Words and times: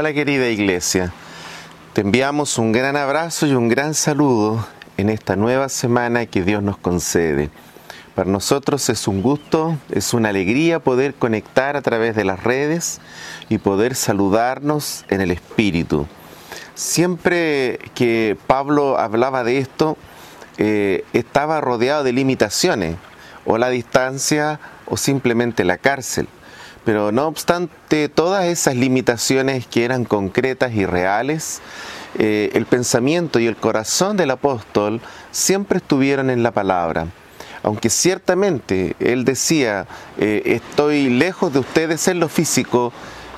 Hola 0.00 0.12
querida 0.12 0.48
iglesia, 0.48 1.12
te 1.92 2.02
enviamos 2.02 2.56
un 2.56 2.70
gran 2.70 2.96
abrazo 2.96 3.48
y 3.48 3.54
un 3.54 3.68
gran 3.68 3.94
saludo 3.94 4.64
en 4.96 5.08
esta 5.08 5.34
nueva 5.34 5.68
semana 5.68 6.26
que 6.26 6.44
Dios 6.44 6.62
nos 6.62 6.78
concede. 6.78 7.50
Para 8.14 8.30
nosotros 8.30 8.88
es 8.90 9.08
un 9.08 9.22
gusto, 9.22 9.76
es 9.90 10.14
una 10.14 10.28
alegría 10.28 10.78
poder 10.78 11.14
conectar 11.14 11.76
a 11.76 11.82
través 11.82 12.14
de 12.14 12.22
las 12.22 12.44
redes 12.44 13.00
y 13.48 13.58
poder 13.58 13.96
saludarnos 13.96 15.04
en 15.08 15.20
el 15.20 15.32
Espíritu. 15.32 16.06
Siempre 16.76 17.80
que 17.96 18.38
Pablo 18.46 19.00
hablaba 19.00 19.42
de 19.42 19.58
esto, 19.58 19.96
eh, 20.58 21.04
estaba 21.12 21.60
rodeado 21.60 22.04
de 22.04 22.12
limitaciones, 22.12 22.94
o 23.46 23.58
la 23.58 23.68
distancia 23.68 24.60
o 24.86 24.96
simplemente 24.96 25.64
la 25.64 25.76
cárcel. 25.76 26.28
Pero 26.84 27.12
no 27.12 27.26
obstante 27.26 28.08
todas 28.08 28.46
esas 28.46 28.76
limitaciones 28.76 29.66
que 29.66 29.84
eran 29.84 30.04
concretas 30.04 30.72
y 30.74 30.86
reales, 30.86 31.60
eh, 32.18 32.50
el 32.54 32.66
pensamiento 32.66 33.38
y 33.38 33.46
el 33.46 33.56
corazón 33.56 34.16
del 34.16 34.30
apóstol 34.30 35.00
siempre 35.30 35.78
estuvieron 35.78 36.30
en 36.30 36.42
la 36.42 36.50
palabra. 36.50 37.06
Aunque 37.62 37.90
ciertamente 37.90 38.96
él 38.98 39.24
decía, 39.24 39.86
eh, 40.16 40.42
estoy 40.46 41.10
lejos 41.10 41.52
de 41.52 41.58
ustedes 41.58 42.08
en 42.08 42.20
lo 42.20 42.28
físico, 42.28 42.92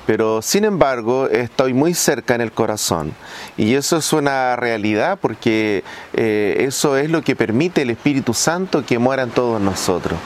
pero 0.05 0.41
sin 0.41 0.65
embargo 0.65 1.27
estoy 1.27 1.73
muy 1.73 1.93
cerca 1.93 2.35
en 2.35 2.41
el 2.41 2.51
corazón. 2.51 3.13
Y 3.57 3.75
eso 3.75 3.97
es 3.97 4.13
una 4.13 4.55
realidad 4.55 5.19
porque 5.21 5.83
eh, 6.13 6.65
eso 6.67 6.97
es 6.97 7.09
lo 7.09 7.23
que 7.23 7.35
permite 7.35 7.81
el 7.81 7.89
Espíritu 7.89 8.33
Santo 8.33 8.85
que 8.85 8.99
muera 8.99 9.23
en 9.23 9.31
todos 9.31 9.59
nosotros. 9.61 10.17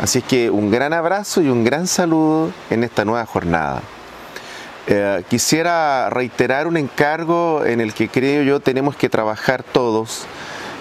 Así 0.00 0.18
es 0.18 0.24
que 0.24 0.50
un 0.50 0.70
gran 0.70 0.92
abrazo 0.92 1.40
y 1.40 1.48
un 1.48 1.62
gran 1.62 1.86
saludo 1.86 2.50
en 2.70 2.82
esta 2.82 3.04
nueva 3.04 3.24
jornada. 3.26 3.82
Eh, 4.86 5.22
quisiera 5.30 6.10
reiterar 6.10 6.66
un 6.66 6.76
encargo 6.76 7.64
en 7.64 7.80
el 7.80 7.94
que 7.94 8.08
creo 8.08 8.42
yo 8.42 8.60
tenemos 8.60 8.96
que 8.96 9.08
trabajar 9.08 9.62
todos 9.62 10.26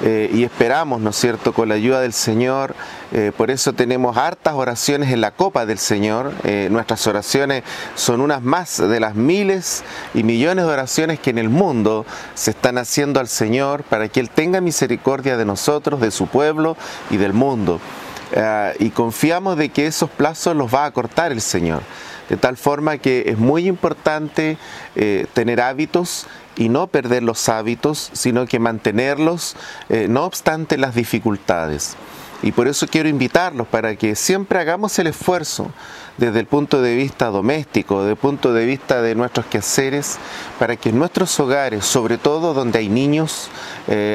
eh, 0.02 0.30
y 0.34 0.44
esperamos, 0.44 1.00
¿no 1.00 1.12
es 1.12 1.16
cierto?, 1.16 1.54
con 1.54 1.70
la 1.70 1.76
ayuda 1.76 2.02
del 2.02 2.12
Señor. 2.12 2.76
Eh, 3.14 3.32
por 3.38 3.50
eso 3.50 3.72
tenemos 3.72 4.18
hartas 4.18 4.56
oraciones 4.56 5.14
en 5.14 5.22
la 5.22 5.32
copa 5.32 5.66
del 5.66 5.78
Señor. 5.78 6.34
nuestras 6.72 7.06
oraciones 7.08 7.64
son 7.96 8.20
unas 8.20 8.42
más 8.42 8.78
de 8.78 9.00
las 9.00 9.16
miles 9.16 9.84
y 10.14 10.24
millones 10.24 10.66
de 10.66 10.72
oraciones 10.72 11.20
que 11.20 11.30
en 11.30 11.38
el 11.38 11.50
mundo 11.50 12.06
se 12.34 12.52
están 12.52 12.80
haciendo 12.80 13.20
al 13.20 13.30
Señor 13.30 13.84
para 13.84 14.10
que 14.10 14.20
Él 14.20 14.32
tenga 14.32 14.60
misericordia 14.60 15.38
de 15.38 15.46
nosotros, 15.46 16.02
de 16.02 16.10
su 16.10 16.28
pueblo 16.28 16.76
y 17.10 17.18
del 17.18 17.32
mundo. 17.32 17.80
Eh, 18.36 18.74
y 18.80 18.90
confiamos 18.90 19.58
de 19.58 19.70
que 19.70 19.86
esos 19.86 20.10
plazos 20.10 20.56
los 20.56 20.74
va 20.74 20.86
a 20.86 20.92
cortar 20.92 21.32
el 21.32 21.42
Señor. 21.42 21.84
De 22.30 22.38
tal 22.38 22.58
forma 22.58 22.98
que 22.98 23.26
es 23.28 23.38
muy 23.38 23.68
importante 23.68 24.58
eh, 24.96 25.28
tener 25.34 25.62
hábitos 25.62 26.26
y 26.56 26.70
no 26.70 26.88
perder 26.88 27.22
los 27.22 27.48
hábitos, 27.48 28.10
sino 28.14 28.48
que 28.48 28.58
mantenerlos 28.58 29.56
eh, 29.90 30.08
no 30.10 30.26
obstante 30.26 30.78
las 30.78 30.96
dificultades. 30.96 31.96
Y 32.42 32.52
por 32.52 32.68
eso 32.68 32.88
quiero 32.88 33.08
invitarlos 33.08 33.68
para 33.68 33.96
que 33.96 34.16
siempre 34.16 34.60
hagamos 34.60 34.98
el 35.00 35.08
esfuerzo 35.08 35.72
desde 36.18 36.40
el 36.40 36.48
punto 36.48 36.82
de 36.82 36.96
vista 36.96 37.28
doméstico, 37.28 38.00
desde 38.00 38.12
el 38.12 38.18
punto 38.18 38.52
de 38.52 38.66
vista 38.66 39.02
de 39.02 39.16
nuestros 39.16 39.46
quehaceres, 39.46 40.18
para 40.60 40.76
que 40.76 40.90
en 40.90 41.00
nuestros 41.00 41.40
hogares, 41.40 41.86
sobre 41.86 42.18
todo 42.18 42.54
donde 42.54 42.80
hay 42.80 42.90
niños 42.90 43.50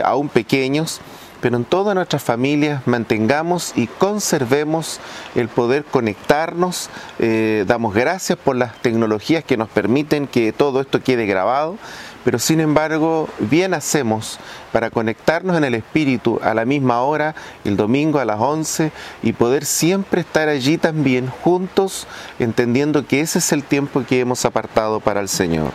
aún 0.05 0.29
pequeños, 0.29 1.01
pero 1.41 1.57
en 1.57 1.65
todas 1.65 1.95
nuestras 1.95 2.23
familias 2.23 2.87
mantengamos 2.87 3.73
y 3.77 3.87
conservemos 3.87 5.01
el 5.35 5.49
poder 5.49 5.85
conectarnos. 5.85 6.91
Eh, 7.19 7.65
damos 7.67 7.95
gracias 7.95 8.39
por 8.39 8.57
las 8.57 8.81
tecnologías 8.83 9.45
que 9.45 9.57
nos 9.57 9.69
permiten 9.69 10.27
que 10.27 10.53
todo 10.53 10.81
esto 10.81 11.03
quede 11.03 11.27
grabado, 11.27 11.77
pero 12.25 12.39
sin 12.39 12.61
embargo 12.61 13.29
bien 13.39 13.73
hacemos 13.75 14.39
para 14.73 14.91
conectarnos 14.91 15.57
en 15.57 15.65
el 15.65 15.75
Espíritu 15.75 16.41
a 16.43 16.55
la 16.55 16.65
misma 16.65 17.03
hora, 17.03 17.35
el 17.65 17.77
domingo 17.77 18.19
a 18.19 18.25
las 18.25 18.41
11, 18.41 18.91
y 19.23 19.33
poder 19.33 19.65
siempre 19.65 20.23
estar 20.23 20.49
allí 20.49 20.77
también 20.77 21.29
juntos, 21.29 22.07
entendiendo 22.39 23.07
que 23.07 23.21
ese 23.21 23.39
es 23.39 23.53
el 23.53 23.63
tiempo 23.63 24.05
que 24.07 24.21
hemos 24.21 24.45
apartado 24.45 25.01
para 25.01 25.21
el 25.21 25.29
Señor. 25.29 25.73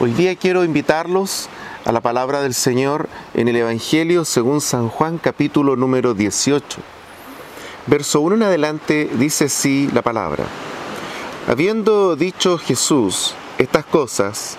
Hoy 0.00 0.12
día 0.12 0.34
quiero 0.34 0.64
invitarlos 0.64 1.48
la 1.92 2.00
palabra 2.00 2.40
del 2.40 2.54
Señor 2.54 3.08
en 3.34 3.48
el 3.48 3.56
Evangelio 3.56 4.24
según 4.24 4.60
San 4.60 4.88
Juan 4.88 5.18
capítulo 5.18 5.76
número 5.76 6.14
18. 6.14 6.80
Verso 7.86 8.20
1 8.20 8.36
en 8.36 8.42
adelante 8.42 9.10
dice 9.14 9.44
así 9.44 9.90
la 9.92 10.00
palabra. 10.00 10.44
Habiendo 11.46 12.16
dicho 12.16 12.56
Jesús 12.56 13.34
estas 13.58 13.84
cosas, 13.84 14.56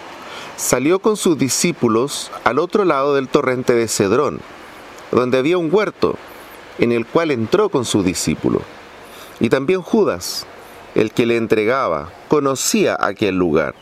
salió 0.56 1.00
con 1.00 1.18
sus 1.18 1.38
discípulos 1.38 2.32
al 2.44 2.60
otro 2.60 2.86
lado 2.86 3.16
del 3.16 3.28
torrente 3.28 3.74
de 3.74 3.88
Cedrón, 3.88 4.40
donde 5.12 5.40
había 5.40 5.58
un 5.58 5.74
huerto, 5.74 6.18
en 6.78 6.92
el 6.92 7.08
cual 7.08 7.32
entró 7.32 7.70
con 7.70 7.86
sus 7.86 8.06
discípulos. 8.06 8.62
Y 9.40 9.50
también 9.50 9.82
Judas, 9.82 10.46
el 10.94 11.12
que 11.12 11.26
le 11.26 11.38
entregaba, 11.38 12.12
conocía 12.28 12.96
aquel 13.00 13.36
lugar, 13.36 13.74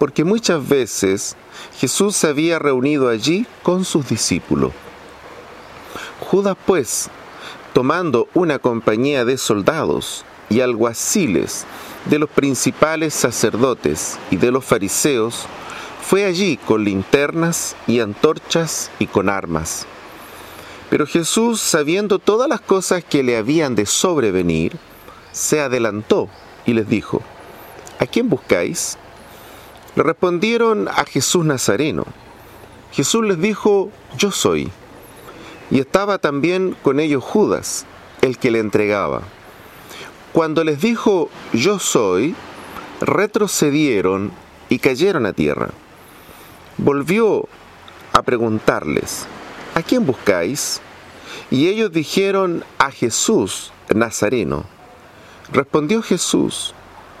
porque 0.00 0.24
muchas 0.24 0.66
veces 0.66 1.36
Jesús 1.78 2.16
se 2.16 2.28
había 2.28 2.58
reunido 2.58 3.10
allí 3.10 3.44
con 3.62 3.84
sus 3.84 4.08
discípulos. 4.08 4.72
Judas 6.20 6.56
pues, 6.64 7.10
tomando 7.74 8.26
una 8.32 8.58
compañía 8.58 9.26
de 9.26 9.36
soldados 9.36 10.24
y 10.48 10.62
alguaciles 10.62 11.66
de 12.06 12.18
los 12.18 12.30
principales 12.30 13.12
sacerdotes 13.12 14.18
y 14.30 14.38
de 14.38 14.50
los 14.50 14.64
fariseos, 14.64 15.44
fue 16.00 16.24
allí 16.24 16.56
con 16.56 16.82
linternas 16.82 17.76
y 17.86 18.00
antorchas 18.00 18.90
y 18.98 19.06
con 19.06 19.28
armas. 19.28 19.84
Pero 20.88 21.06
Jesús, 21.06 21.60
sabiendo 21.60 22.18
todas 22.18 22.48
las 22.48 22.62
cosas 22.62 23.04
que 23.04 23.22
le 23.22 23.36
habían 23.36 23.74
de 23.74 23.84
sobrevenir, 23.84 24.78
se 25.32 25.60
adelantó 25.60 26.30
y 26.64 26.72
les 26.72 26.88
dijo, 26.88 27.20
¿A 27.98 28.06
quién 28.06 28.30
buscáis? 28.30 28.96
Le 29.96 30.02
respondieron 30.02 30.88
a 30.88 31.04
Jesús 31.04 31.44
Nazareno. 31.44 32.04
Jesús 32.92 33.24
les 33.24 33.40
dijo, 33.40 33.90
yo 34.16 34.30
soy. 34.30 34.70
Y 35.70 35.80
estaba 35.80 36.18
también 36.18 36.76
con 36.82 37.00
ellos 37.00 37.22
Judas, 37.22 37.86
el 38.22 38.38
que 38.38 38.50
le 38.50 38.58
entregaba. 38.60 39.22
Cuando 40.32 40.62
les 40.64 40.80
dijo, 40.80 41.28
yo 41.52 41.78
soy, 41.78 42.34
retrocedieron 43.00 44.32
y 44.68 44.78
cayeron 44.78 45.26
a 45.26 45.32
tierra. 45.32 45.70
Volvió 46.78 47.48
a 48.12 48.22
preguntarles, 48.22 49.26
¿a 49.74 49.82
quién 49.82 50.06
buscáis? 50.06 50.80
Y 51.50 51.68
ellos 51.68 51.92
dijeron, 51.92 52.64
a 52.78 52.90
Jesús 52.90 53.72
Nazareno. 53.94 54.64
Respondió 55.52 56.00
Jesús, 56.00 56.74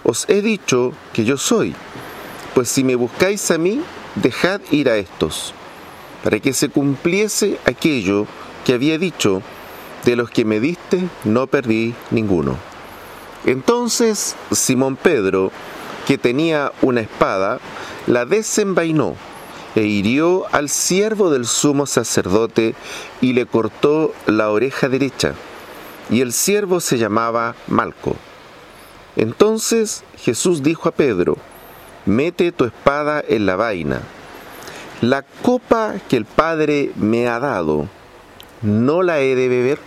os 0.04 0.28
he 0.28 0.40
dicho 0.40 0.92
que 1.12 1.24
yo 1.24 1.36
soy. 1.36 1.74
Pues 2.54 2.68
si 2.68 2.84
me 2.84 2.94
buscáis 2.94 3.50
a 3.50 3.58
mí, 3.58 3.82
dejad 4.16 4.60
ir 4.70 4.88
a 4.88 4.96
estos, 4.96 5.54
para 6.24 6.40
que 6.40 6.52
se 6.52 6.68
cumpliese 6.68 7.58
aquello 7.64 8.26
que 8.64 8.74
había 8.74 8.98
dicho, 8.98 9.42
de 10.04 10.16
los 10.16 10.30
que 10.30 10.44
me 10.44 10.60
diste 10.60 11.08
no 11.24 11.46
perdí 11.46 11.94
ninguno. 12.10 12.56
Entonces 13.44 14.36
Simón 14.50 14.96
Pedro, 14.96 15.52
que 16.06 16.18
tenía 16.18 16.72
una 16.82 17.00
espada, 17.00 17.60
la 18.06 18.24
desenvainó 18.24 19.14
e 19.74 19.82
hirió 19.82 20.46
al 20.52 20.68
siervo 20.68 21.30
del 21.30 21.46
sumo 21.46 21.86
sacerdote 21.86 22.74
y 23.20 23.32
le 23.34 23.46
cortó 23.46 24.12
la 24.26 24.50
oreja 24.50 24.88
derecha. 24.88 25.34
Y 26.10 26.22
el 26.22 26.32
siervo 26.32 26.80
se 26.80 26.98
llamaba 26.98 27.54
Malco. 27.68 28.16
Entonces 29.16 30.02
Jesús 30.18 30.62
dijo 30.62 30.88
a 30.88 30.92
Pedro, 30.92 31.36
mete 32.06 32.52
tu 32.52 32.64
espada 32.64 33.22
en 33.26 33.46
la 33.46 33.56
vaina. 33.56 34.00
La 35.00 35.22
copa 35.22 35.94
que 36.08 36.16
el 36.16 36.24
Padre 36.24 36.90
me 36.96 37.26
ha 37.28 37.38
dado, 37.38 37.88
¿no 38.62 39.02
la 39.02 39.20
he 39.20 39.34
de 39.34 39.48
beber? 39.48 39.78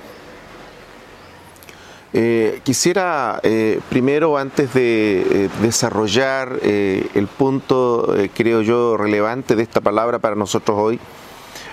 Eh, 2.16 2.62
quisiera 2.64 3.40
eh, 3.42 3.80
primero, 3.90 4.38
antes 4.38 4.74
de 4.74 5.46
eh, 5.46 5.50
desarrollar 5.62 6.60
el 6.62 7.28
punto, 7.28 8.14
creo 8.36 8.62
yo, 8.62 8.98
relevante 8.98 9.56
de 9.56 9.64
esta 9.64 9.82
palabra 9.82 10.20
para 10.20 10.36
nosotros 10.36 10.78
hoy, 10.80 11.00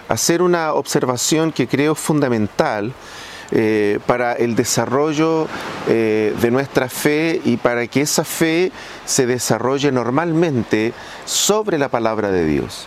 hacer 0.09 0.43
una 0.43 0.73
observación 0.73 1.53
que 1.53 1.69
creo 1.69 1.95
fundamental 1.95 2.93
eh, 3.53 3.99
para 4.07 4.33
el 4.35 4.55
desarrollo 4.55 5.49
eh, 5.89 6.35
de 6.41 6.51
nuestra 6.53 6.89
fe 6.89 7.41
y 7.45 7.57
para 7.57 7.87
que 7.89 8.03
esa 8.03 8.23
fe 8.23 8.71
se 9.05 9.27
desarrolle 9.27 9.91
normalmente 9.91 10.93
sobre 11.25 11.77
la 11.77 11.89
palabra 11.89 12.31
de 12.31 12.47
Dios. 12.47 12.87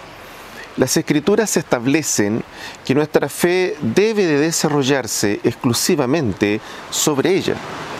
Las 0.77 0.97
escrituras 0.97 1.55
establecen 1.57 2.43
que 2.85 2.95
nuestra 2.95 3.29
fe 3.29 3.75
debe 3.81 4.25
de 4.25 4.39
desarrollarse 4.39 5.39
exclusivamente 5.43 6.61
sobre 6.89 7.35
ella. 7.35 7.55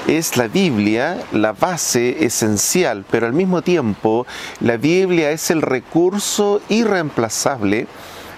es 0.07 0.35
la 0.37 0.47
Biblia 0.47 1.21
la 1.31 1.53
base 1.53 2.25
esencial, 2.25 3.05
pero 3.09 3.25
al 3.25 3.33
mismo 3.33 3.61
tiempo 3.61 4.25
la 4.59 4.77
Biblia 4.77 5.31
es 5.31 5.51
el 5.51 5.61
recurso 5.61 6.61
irreemplazable 6.69 7.87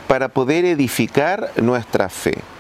para 0.08 0.30
poder 0.30 0.66
edificar 0.66 1.52
nuestra 1.58 2.10
fe. 2.10 2.55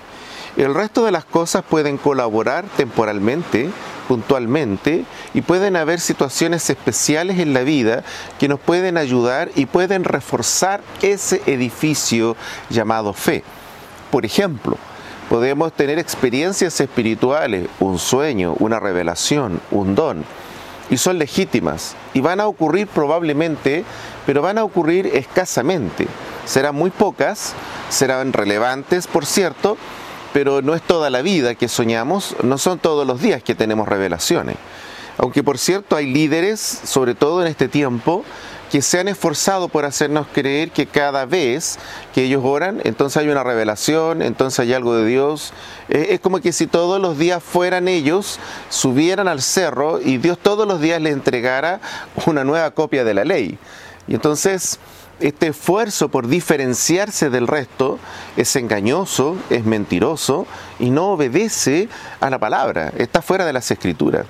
El 0.57 0.73
resto 0.73 1.03
de 1.03 1.11
las 1.11 1.25
cosas 1.25 1.63
pueden 1.69 1.97
colaborar 1.97 2.65
temporalmente, 2.77 3.69
puntualmente, 4.07 5.03
y 5.33 5.41
pueden 5.41 5.75
haber 5.75 5.99
situaciones 5.99 6.69
especiales 6.69 7.39
en 7.39 7.53
la 7.53 7.63
vida 7.63 8.03
que 8.39 8.47
nos 8.47 8.59
pueden 8.61 8.97
ayudar 8.97 9.51
y 9.55 9.65
pueden 9.65 10.05
reforzar 10.05 10.81
ese 11.01 11.41
edificio 11.45 12.37
llamado 12.69 13.11
fe. 13.13 13.43
Por 14.11 14.25
ejemplo, 14.25 14.77
podemos 15.29 15.73
tener 15.73 15.99
experiencias 15.99 16.79
espirituales, 16.79 17.67
un 17.81 17.99
sueño, 17.99 18.55
una 18.59 18.79
revelación, 18.79 19.59
un 19.71 19.93
don, 19.93 20.23
y 20.89 20.97
son 20.97 21.17
legítimas, 21.17 21.95
y 22.13 22.21
van 22.21 22.39
a 22.39 22.47
ocurrir 22.47 22.87
probablemente, 22.87 23.83
pero 24.25 24.41
van 24.41 24.57
a 24.57 24.63
ocurrir 24.63 25.07
escasamente 25.07 26.07
serán 26.45 26.75
muy 26.75 26.91
pocas, 26.91 27.53
serán 27.89 28.31
relevantes, 28.31 29.07
por 29.07 29.25
cierto, 29.25 29.77
pero 30.35 30.61
no 30.61 30.75
es 30.75 30.81
toda 30.81 31.09
la 31.09 31.21
vida 31.21 31.55
que 31.55 31.69
soñamos, 31.69 32.35
no 32.43 32.57
son 32.57 32.77
todos 32.77 33.07
los 33.07 33.21
días 33.21 33.41
que 33.41 33.55
tenemos 33.55 33.87
revelaciones. 33.87 34.57
Aunque 35.17 35.43
por 35.43 35.57
cierto 35.57 35.95
hay 35.95 36.11
líderes, 36.11 36.59
sobre 36.59 37.15
todo 37.15 37.41
en 37.41 37.47
este 37.47 37.69
tiempo, 37.69 38.25
que 38.69 38.81
se 38.81 38.99
han 38.99 39.07
esforzado 39.07 39.69
por 39.69 39.85
hacernos 39.85 40.27
creer 40.33 40.71
que 40.71 40.87
cada 40.87 41.25
vez 41.25 41.79
que 42.13 42.23
ellos 42.23 42.41
oran, 42.43 42.81
entonces 42.83 43.15
hay 43.15 43.29
una 43.29 43.45
revelación, 43.45 44.21
entonces 44.21 44.59
hay 44.59 44.73
algo 44.73 44.97
de 44.97 45.05
Dios. 45.05 45.53
Es 45.87 46.19
como 46.19 46.41
que 46.41 46.51
si 46.51 46.67
todos 46.67 46.99
los 46.99 47.17
días 47.17 47.41
fueran 47.41 47.87
ellos, 47.87 48.37
subieran 48.67 49.29
al 49.29 49.41
cerro 49.41 50.01
y 50.01 50.17
Dios 50.17 50.37
todos 50.37 50.67
los 50.67 50.81
días 50.81 51.01
les 51.01 51.13
entregara 51.13 51.79
una 52.25 52.43
nueva 52.43 52.71
copia 52.71 53.05
de 53.05 53.13
la 53.13 53.23
ley. 53.23 53.57
Y 54.05 54.15
entonces 54.15 54.79
este 55.19 55.47
esfuerzo 55.47 56.09
por 56.09 56.27
diferenciarse 56.27 57.29
del 57.29 57.47
resto 57.47 57.99
es 58.37 58.55
engañoso, 58.55 59.37
es 59.49 59.65
mentiroso 59.65 60.47
y 60.79 60.89
no 60.89 61.11
obedece 61.11 61.89
a 62.19 62.29
la 62.29 62.39
palabra, 62.39 62.91
está 62.97 63.21
fuera 63.21 63.45
de 63.45 63.53
las 63.53 63.71
escrituras. 63.71 64.25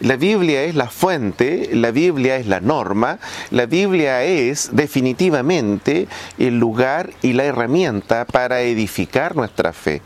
La 0.00 0.16
Biblia 0.16 0.64
es 0.64 0.74
la 0.74 0.88
fuente, 0.88 1.70
la 1.72 1.92
Biblia 1.92 2.36
es 2.36 2.46
la 2.46 2.60
norma, 2.60 3.18
la 3.50 3.66
Biblia 3.66 4.24
es 4.24 4.70
definitivamente 4.72 6.08
el 6.36 6.58
lugar 6.58 7.10
y 7.22 7.32
la 7.32 7.44
herramienta 7.44 8.24
para 8.24 8.60
edificar 8.62 9.36
nuestra 9.36 9.72
fe. 9.72 10.02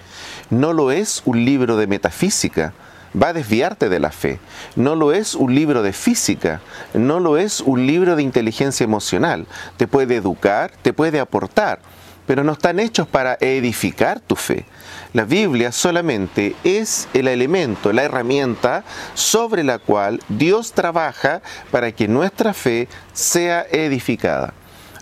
No 0.50 0.75
lo 0.75 0.93
es 0.93 1.23
un 1.25 1.44
libro 1.44 1.76
de 1.79 1.87
metafísica, 1.87 2.75
va 3.14 3.28
a 3.28 3.32
desviarte 3.32 3.88
de 3.88 4.00
la 4.00 4.10
fe. 4.10 4.38
No 4.76 4.94
lo 4.94 5.12
es 5.12 5.34
un 5.34 5.55
libro 5.55 5.82
de 5.82 5.93
física, 5.93 6.60
no 6.94 7.20
lo 7.20 7.37
es 7.37 7.60
un 7.60 7.87
libro 7.87 8.16
de 8.16 8.22
inteligencia 8.22 8.84
emocional. 8.84 9.46
Te 9.76 9.87
puede 9.87 10.16
educar, 10.16 10.72
te 10.82 10.93
puede 10.93 11.20
aportar, 11.20 11.81
pero 12.26 12.44
no 12.44 12.52
están 12.52 12.78
hechos 12.78 13.06
para 13.06 13.38
edificar 13.40 14.20
tu 14.20 14.37
fe. 14.37 14.66
La 15.14 15.25
Biblia 15.25 15.72
solamente 15.72 16.55
es 16.64 17.08
el 17.14 17.28
elemento, 17.28 17.93
la 17.93 18.02
herramienta 18.02 18.84
sobre 19.14 19.64
la 19.64 19.78
cual 19.78 20.20
Dios 20.28 20.72
trabaja 20.72 21.40
para 21.70 21.93
que 21.93 22.08
nuestra 22.08 22.52
fe 22.52 22.88
sea 23.14 23.66
edificada. 23.70 24.52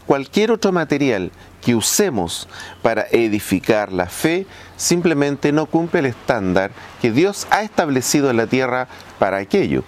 Cualquier 0.07 0.53
otro 0.53 0.71
material 0.71 1.33
que 1.67 1.75
usemos 1.75 2.47
para 2.81 3.09
edificar 3.11 3.91
la 3.93 4.07
fe 4.07 4.47
simplemente 4.77 5.51
no 5.51 5.67
cumple 5.67 5.99
el 5.99 6.07
estándar 6.07 6.71
que 7.03 7.11
Dios 7.11 7.49
ha 7.51 7.63
establecido 7.63 8.31
en 8.31 8.37
la 8.37 8.47
tierra 8.47 8.87
para 9.19 9.39
aquello. 9.39 9.83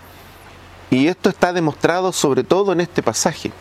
Y 0.91 1.07
esto 1.07 1.31
está 1.31 1.53
demostrado 1.53 2.11
sobre 2.11 2.43
todo 2.43 2.73
en 2.73 2.81
este 2.81 3.01
pasaje. 3.01 3.53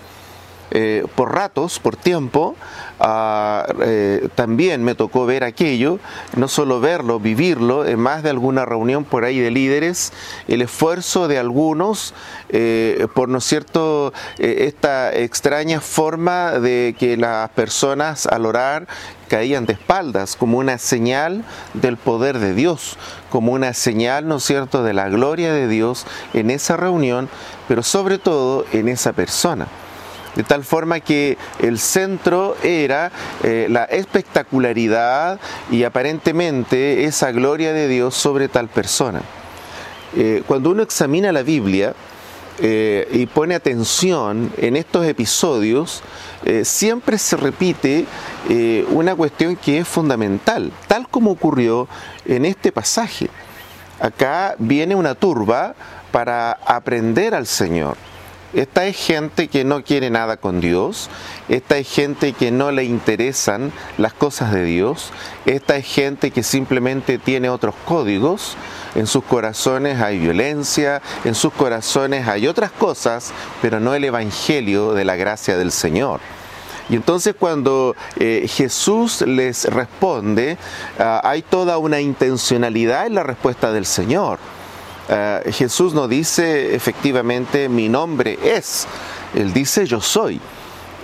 Eh, 0.72 1.06
por 1.16 1.34
ratos, 1.34 1.80
por 1.80 1.96
tiempo, 1.96 2.56
ah, 3.00 3.66
eh, 3.82 4.28
también 4.36 4.84
me 4.84 4.96
tocó 4.96 5.26
ver 5.26 5.46
aquello, 5.46 5.98
no 6.36 6.50
solo 6.50 6.82
verlo, 6.82 7.22
vivirlo, 7.22 7.86
en 7.86 7.98
más 7.98 8.22
de 8.22 8.32
alguna 8.32 8.66
reunión 8.66 9.06
por 9.06 9.24
ahí 9.24 9.40
de 9.40 9.50
líderes, 9.50 10.12
el 10.50 10.62
esfuerzo 10.62 11.30
de 11.30 11.40
algunos 11.40 12.14
eh, 12.50 13.08
por, 13.14 13.30
¿no 13.30 13.38
es 13.38 13.46
cierto?, 13.46 14.12
esta 14.40 15.16
extraña 15.16 15.80
forma 15.80 16.60
de 16.60 16.96
que 17.00 17.16
las 17.16 17.50
personas 17.52 18.28
al 18.28 18.46
orar 18.46 18.88
caían 19.30 19.66
de 19.66 19.74
espaldas 19.74 20.36
como 20.36 20.58
una 20.58 20.80
señal 20.80 21.46
del 21.76 21.96
poder 21.96 22.40
de 22.40 22.54
Dios, 22.54 22.98
como 23.30 23.54
una 23.54 23.74
señal, 23.74 24.28
¿no 24.28 24.36
es 24.36 24.44
cierto?, 24.44 24.84
de 24.84 24.94
la 24.94 25.08
gloria 25.08 25.54
de 25.54 25.70
Dios 25.70 26.06
en 26.34 26.52
esa 26.52 26.76
reunión, 26.76 27.30
pero 27.70 27.84
sobre 27.84 28.18
todo 28.18 28.66
en 28.74 28.90
esa 28.90 29.14
persona 29.14 29.68
de 30.38 30.44
tal 30.44 30.64
forma 30.64 31.00
que 31.00 31.36
el 31.58 31.80
centro 31.80 32.56
era 32.62 33.12
eh, 33.44 33.66
la 33.72 33.86
espectacularidad 33.86 35.40
y 35.72 35.84
aparentemente 35.84 37.06
esa 37.06 37.32
gloria 37.32 37.74
de 37.74 37.88
Dios 37.88 38.14
sobre 38.14 38.48
tal 38.48 38.68
persona. 38.68 39.24
Eh, 40.16 40.44
cuando 40.46 40.70
uno 40.70 40.84
examina 40.84 41.32
la 41.32 41.42
Biblia, 41.42 41.96
eh, 42.60 43.08
y 43.12 43.26
pone 43.28 43.54
atención 43.54 44.52
en 44.58 44.78
estos 44.78 45.06
episodios, 45.06 46.02
siempre 46.64 47.18
se 47.18 47.36
repite 47.36 48.06
una 48.90 49.16
cuestión 49.16 49.56
que 49.56 49.80
es 49.80 49.88
fundamental, 49.88 50.72
tal 50.88 51.08
como 51.08 51.32
ocurrió 51.32 51.88
en 52.26 52.46
este 52.46 52.72
pasaje. 52.72 53.30
Acá 54.00 54.56
viene 54.58 54.96
una 54.96 55.14
turba 55.14 55.76
para 56.12 56.54
aprender 56.66 57.36
al 57.36 57.46
Señor. 57.46 57.98
Esta 58.54 58.86
es 58.86 58.96
gente 58.96 59.50
que 59.50 59.66
no 59.66 59.84
quiere 59.84 60.10
nada 60.10 60.38
con 60.38 60.62
Dios, 60.62 61.10
esta 61.50 61.78
es 61.78 61.90
gente 61.90 62.32
que 62.32 62.50
no 62.50 62.72
le 62.72 62.86
interesan 62.86 63.74
las 63.98 64.14
cosas 64.14 64.54
de 64.54 64.64
Dios, 64.64 65.12
esta 65.46 65.76
es 65.76 65.86
gente 65.86 66.32
que 66.32 66.44
simplemente 66.44 67.18
tiene 67.18 67.50
otros 67.50 67.76
códigos, 67.84 68.56
en 68.96 69.06
sus 69.06 69.26
corazones 69.26 70.00
hay 70.00 70.18
violencia, 70.18 71.02
en 71.26 71.36
sus 71.36 71.52
corazones 71.52 72.26
hay 72.26 72.48
otras 72.48 72.72
cosas, 72.72 73.34
pero 73.62 73.82
no 73.82 73.94
el 73.94 74.06
Evangelio 74.06 74.94
de 74.94 75.04
la 75.04 75.18
gracia 75.18 75.58
del 75.58 75.74
Señor. 75.74 76.22
Y 76.90 76.96
entonces 76.96 77.36
cuando 77.38 77.98
eh, 78.18 78.48
Jesús 78.48 79.22
les 79.22 79.66
responde, 79.66 80.58
ah, 81.00 81.20
hay 81.24 81.42
toda 81.42 81.78
una 81.80 82.00
intencionalidad 82.00 83.08
en 83.08 83.16
la 83.16 83.24
respuesta 83.24 83.74
del 83.74 83.86
Señor. 83.86 84.40
Eh, 85.10 85.52
Jesús 85.54 85.94
no 85.94 86.08
dice 86.08 86.76
efectivamente 86.76 87.70
mi 87.70 87.88
nombre 87.90 88.38
es, 88.44 88.88
Él 89.34 89.54
dice 89.54 89.86
yo 89.86 90.02
soy. 90.02 90.40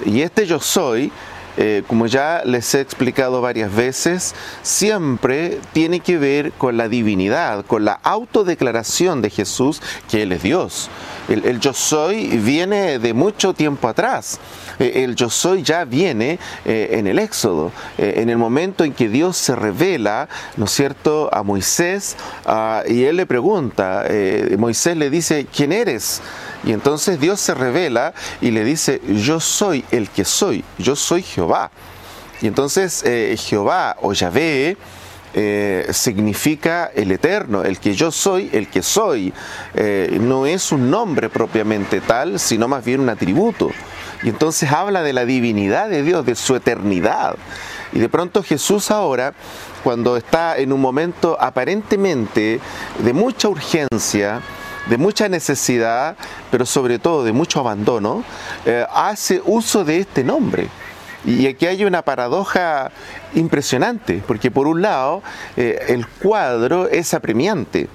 Y 0.05 0.21
este 0.21 0.45
yo 0.45 0.59
soy, 0.59 1.11
eh, 1.57 1.83
como 1.87 2.07
ya 2.07 2.41
les 2.45 2.73
he 2.73 2.81
explicado 2.81 3.41
varias 3.41 3.73
veces, 3.73 4.33
siempre 4.61 5.59
tiene 5.71 5.99
que 5.99 6.17
ver 6.17 6.51
con 6.53 6.77
la 6.77 6.87
divinidad, 6.87 7.65
con 7.65 7.85
la 7.85 7.99
autodeclaración 8.03 9.21
de 9.21 9.29
Jesús 9.29 9.81
que 10.09 10.23
Él 10.23 10.31
es 10.31 10.43
Dios. 10.43 10.89
El, 11.29 11.59
yo 11.59 11.73
soy 11.73 12.27
viene 12.27 12.99
de 12.99 13.13
mucho 13.13 13.53
tiempo 13.53 13.87
atrás. 13.87 14.39
Eh, 14.79 15.03
el 15.03 15.15
yo 15.15 15.29
soy 15.29 15.63
ya 15.63 15.85
viene 15.85 16.39
eh, 16.65 16.89
en 16.93 17.07
el 17.07 17.19
Éxodo, 17.19 17.71
en 17.97 18.29
el 18.29 18.37
momento 18.37 18.83
en 18.83 18.93
que 18.93 19.07
Dios 19.07 19.37
se 19.37 19.55
revela, 19.55 20.27
¿no 20.57 20.65
es 20.65 20.71
cierto?, 20.71 21.29
a 21.31 21.43
Moisés 21.43 22.17
ah, 22.45 22.83
y 22.87 23.03
él 23.03 23.17
le 23.17 23.25
pregunta, 23.25 24.05
Moisés 24.57 24.97
le 24.97 25.09
dice, 25.09 25.47
¿quién 25.53 25.71
eres? 25.71 26.21
Y 26.63 26.71
entonces 26.71 27.19
Dios 27.19 27.39
se 27.39 27.53
revela 27.53 28.13
y 28.41 28.51
le 28.51 28.63
dice, 28.63 29.01
yo 29.07 29.39
soy 29.39 29.83
el 29.91 30.09
que 30.09 30.25
soy, 30.25 30.63
yo 30.77 30.95
soy 30.95 31.23
Jehová. 31.23 31.71
Y 32.41 32.47
entonces 32.47 33.03
Jehová 33.37 33.97
o 34.01 34.13
Yahvé, 34.13 34.77
eh, 35.35 35.87
significa 35.91 36.91
el 36.93 37.11
eterno, 37.11 37.63
el 37.63 37.79
que 37.79 37.95
yo 37.95 38.11
soy, 38.11 38.51
el 38.53 38.67
que 38.67 38.83
soy. 38.83 39.33
Eh, 39.73 40.19
no 40.21 40.45
es 40.45 40.71
un 40.71 40.91
nombre 40.91 41.27
propiamente 41.27 42.01
tal, 42.01 42.39
sino 42.39 42.67
más 42.67 42.85
bien 42.85 42.99
un 42.99 43.09
atributo. 43.09 43.71
Y 44.21 44.29
entonces 44.29 44.71
habla 44.71 45.01
de 45.01 45.11
la 45.11 45.25
divinidad 45.25 45.89
de 45.89 46.03
Dios, 46.03 46.23
de 46.23 46.35
su 46.35 46.55
eternidad. 46.55 47.35
Y 47.93 47.99
de 47.99 48.09
pronto 48.09 48.43
Jesús 48.43 48.91
ahora, 48.91 49.33
cuando 49.83 50.17
está 50.17 50.55
en 50.57 50.71
un 50.71 50.79
momento 50.79 51.35
aparentemente 51.39 52.59
de 52.99 53.13
mucha 53.13 53.49
urgencia, 53.49 54.39
de 54.87 54.97
mucha 54.97 55.29
necesidad, 55.29 56.15
pero 56.51 56.65
sobre 56.65 56.99
todo 56.99 57.23
de 57.23 57.31
mucho 57.31 57.59
abandono, 57.59 58.23
eh, 58.65 58.85
hace 58.93 59.41
uso 59.45 59.83
de 59.85 59.99
este 59.99 60.23
nombre. 60.23 60.67
Y 61.25 61.47
aquí 61.47 61.65
hay 61.65 61.85
una 61.85 62.01
paradoja 62.01 62.91
impresionante, 63.33 64.21
porque 64.27 64.51
por 64.51 64.67
un 64.67 64.81
lado 64.81 65.23
eh, 65.55 65.79
el 65.87 66.05
cuadro 66.05 66.89
es 66.89 67.13
apremiante. 67.13 67.87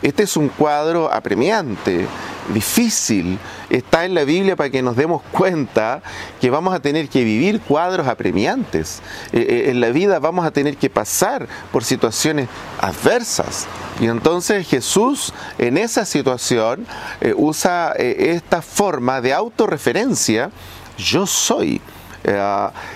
Este 0.00 0.22
es 0.22 0.36
un 0.36 0.48
cuadro 0.48 1.12
apremiante, 1.12 2.06
difícil. 2.54 3.36
Está 3.68 4.04
en 4.04 4.14
la 4.14 4.22
Biblia 4.22 4.54
para 4.54 4.70
que 4.70 4.80
nos 4.80 4.94
demos 4.94 5.22
cuenta 5.32 6.02
que 6.40 6.50
vamos 6.50 6.72
a 6.72 6.78
tener 6.78 7.08
que 7.08 7.24
vivir 7.24 7.60
cuadros 7.60 8.06
apremiantes. 8.06 9.00
Eh, 9.32 9.44
eh, 9.48 9.70
en 9.70 9.80
la 9.80 9.88
vida 9.90 10.20
vamos 10.20 10.46
a 10.46 10.52
tener 10.52 10.76
que 10.76 10.88
pasar 10.88 11.48
por 11.72 11.82
situaciones 11.82 12.48
adversas. 12.80 13.66
Y 14.00 14.06
entonces 14.06 14.68
Jesús 14.68 15.34
en 15.58 15.76
esa 15.76 16.04
situación 16.04 16.86
eh, 17.20 17.34
usa 17.36 17.92
esta 17.96 18.62
forma 18.62 19.20
de 19.20 19.32
autorreferencia, 19.32 20.50
yo 20.96 21.26
soy. 21.26 21.80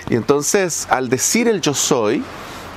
y 0.09 0.15
entonces 0.15 0.87
al 0.89 1.09
decir 1.09 1.47
el 1.47 1.59
yo 1.59 1.73
soy, 1.73 2.23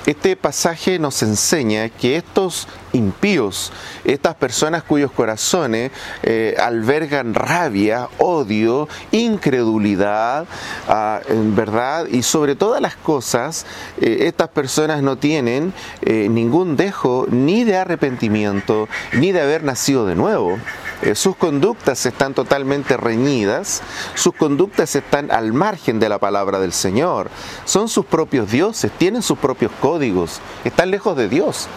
este 0.06 0.36
pasaje 0.36 0.98
nos 0.98 1.22
enseña 1.22 1.88
que 1.88 2.16
estos 2.16 2.68
impíos, 2.92 3.72
estas 4.04 4.36
personas 4.36 4.82
cuyos 4.84 5.10
corazones 5.10 5.90
eh, 6.22 6.54
albergan 6.58 7.34
rabia, 7.34 8.08
odio, 8.18 8.88
incredulidad, 9.10 10.46
ah, 10.88 11.20
en 11.28 11.54
verdad, 11.56 12.06
y 12.06 12.22
sobre 12.22 12.54
todas 12.54 12.80
las 12.80 12.96
cosas, 12.96 13.66
eh, 14.00 14.18
estas 14.22 14.48
personas 14.48 15.02
no 15.02 15.18
tienen 15.18 15.75
eh, 16.02 16.28
ningún 16.30 16.76
dejo 16.76 17.26
ni 17.28 17.64
de 17.64 17.76
arrepentimiento, 17.76 18.88
ni 19.12 19.32
de 19.32 19.40
haber 19.40 19.64
nacido 19.64 20.06
de 20.06 20.14
nuevo. 20.14 20.58
Eh, 21.06 21.14
sus 21.14 21.36
conductas 21.36 22.04
están 22.04 22.34
totalmente 22.34 22.96
reñidas, 22.96 23.80
sus 24.16 24.34
conductas 24.34 24.96
están 24.96 25.30
al 25.30 25.52
margen 25.52 26.00
de 26.00 26.08
la 26.08 26.18
palabra 26.18 26.58
del 26.58 26.72
Señor, 26.72 27.30
son 27.64 27.88
sus 27.88 28.04
propios 28.06 28.50
dioses, 28.50 28.90
tienen 28.98 29.22
sus 29.22 29.38
propios 29.38 29.70
códigos, 29.80 30.40
están 30.64 30.90
lejos 30.90 31.16
de 31.16 31.28
Dios. 31.28 31.68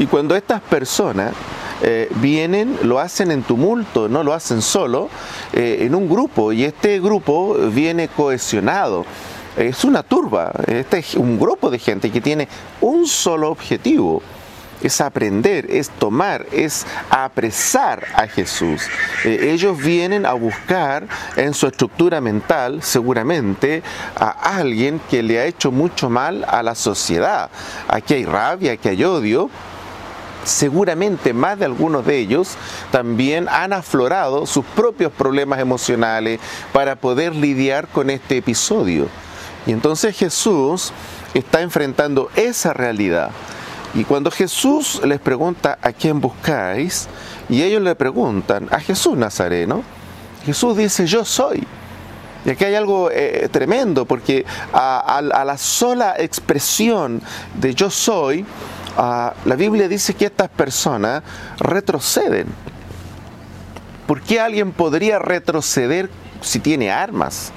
Y 0.00 0.06
cuando 0.06 0.34
estas 0.34 0.60
personas 0.62 1.32
eh, 1.80 2.10
vienen, 2.16 2.76
lo 2.82 2.98
hacen 2.98 3.30
en 3.30 3.44
tumulto, 3.44 4.08
no 4.08 4.24
lo 4.24 4.32
hacen 4.32 4.62
solo, 4.62 5.10
eh, 5.52 5.78
en 5.82 5.94
un 5.94 6.08
grupo, 6.08 6.52
y 6.52 6.64
este 6.64 6.98
grupo 6.98 7.54
viene 7.70 8.08
cohesionado. 8.08 9.06
Es 9.56 9.84
una 9.84 10.02
turba, 10.02 10.50
este 10.66 10.98
es 10.98 11.14
un 11.14 11.38
grupo 11.38 11.70
de 11.70 11.78
gente 11.78 12.10
que 12.10 12.20
tiene 12.20 12.48
un 12.80 13.06
solo 13.06 13.48
objetivo, 13.48 14.22
es 14.82 15.00
aprender, 15.00 15.66
es 15.70 15.90
tomar, 15.90 16.46
es 16.52 16.86
apresar 17.10 18.06
a 18.14 18.26
Jesús. 18.26 18.82
Eh, 19.24 19.50
ellos 19.52 19.78
vienen 19.78 20.26
a 20.26 20.32
buscar 20.32 21.06
en 21.36 21.54
su 21.54 21.66
estructura 21.66 22.20
mental, 22.20 22.82
seguramente, 22.82 23.82
a 24.16 24.56
alguien 24.56 25.00
que 25.10 25.22
le 25.22 25.38
ha 25.38 25.46
hecho 25.46 25.70
mucho 25.72 26.10
mal 26.10 26.44
a 26.48 26.62
la 26.62 26.74
sociedad. 26.74 27.50
Aquí 27.88 28.14
hay 28.14 28.24
rabia, 28.24 28.72
aquí 28.72 28.88
hay 28.88 29.04
odio, 29.04 29.50
seguramente 30.44 31.32
más 31.32 31.58
de 31.58 31.64
algunos 31.64 32.04
de 32.06 32.18
ellos 32.18 32.56
también 32.90 33.48
han 33.48 33.72
aflorado 33.72 34.46
sus 34.46 34.64
propios 34.64 35.10
problemas 35.12 35.58
emocionales 35.58 36.40
para 36.72 36.96
poder 36.96 37.34
lidiar 37.34 37.88
con 37.88 38.10
este 38.10 38.36
episodio. 38.36 39.08
Y 39.66 39.72
entonces 39.72 40.16
Jesús 40.16 40.92
está 41.32 41.62
enfrentando 41.62 42.30
esa 42.36 42.72
realidad. 42.72 43.30
Y 43.94 44.04
cuando 44.04 44.30
Jesús 44.30 45.00
les 45.04 45.20
pregunta 45.20 45.78
a 45.80 45.92
quién 45.92 46.20
buscáis, 46.20 47.08
y 47.48 47.62
ellos 47.62 47.82
le 47.82 47.94
preguntan 47.94 48.68
a 48.70 48.80
Jesús 48.80 49.16
Nazareno, 49.16 49.82
Jesús 50.44 50.76
dice, 50.76 51.06
yo 51.06 51.24
soy. 51.24 51.66
Y 52.44 52.50
aquí 52.50 52.64
hay 52.64 52.74
algo 52.74 53.10
eh, 53.10 53.48
tremendo, 53.50 54.04
porque 54.04 54.44
a, 54.72 55.22
la 55.22 55.56
sola 55.56 56.14
expresión 56.18 57.22
de 57.54 57.74
yo 57.74 57.88
soy, 57.88 58.44
la 58.96 59.56
Biblia 59.56 59.88
dice 59.88 60.14
que 60.14 60.26
estas 60.26 60.50
personas 60.50 61.22
retroceden. 61.58 62.46
¿Por 64.06 64.20
qué 64.20 64.40
alguien 64.40 64.72
podría 64.72 65.18
retroceder 65.18 66.10
si 66.42 66.60
tiene 66.60 66.90
armas? 66.90 67.52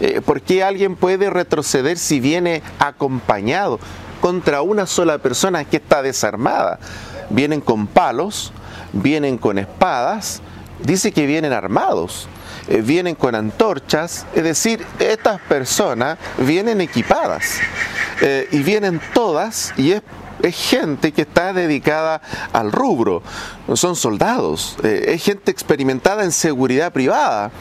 Eh, 0.00 0.20
¿Por 0.20 0.40
qué 0.42 0.64
alguien 0.64 0.96
puede 0.96 1.30
retroceder 1.30 1.96
si 1.96 2.18
viene 2.18 2.62
acompañado? 2.80 3.78
Contra 4.22 4.62
una 4.62 4.86
sola 4.86 5.18
persona 5.18 5.64
que 5.64 5.78
está 5.78 6.00
desarmada. 6.00 6.78
Vienen 7.28 7.60
con 7.60 7.88
palos, 7.88 8.52
vienen 8.92 9.36
con 9.36 9.58
espadas, 9.58 10.40
dice 10.80 11.10
que 11.10 11.26
vienen 11.26 11.52
armados, 11.52 12.28
eh, 12.68 12.82
vienen 12.82 13.16
con 13.16 13.34
antorchas, 13.34 14.24
es 14.32 14.44
decir, 14.44 14.86
estas 15.00 15.40
personas 15.40 16.18
vienen 16.38 16.80
equipadas 16.80 17.58
eh, 18.20 18.48
y 18.52 18.62
vienen 18.62 19.00
todas 19.12 19.74
y 19.76 19.92
es 19.92 20.02
es 20.42 20.56
gente 20.56 21.12
que 21.12 21.22
está 21.22 21.52
dedicada 21.52 22.20
al 22.52 22.72
rubro, 22.72 23.22
son 23.74 23.94
soldados, 23.94 24.76
eh, 24.82 25.04
es 25.08 25.22
gente 25.22 25.52
experimentada 25.52 26.24
en 26.24 26.32
seguridad 26.32 26.92
privada. 26.92 27.52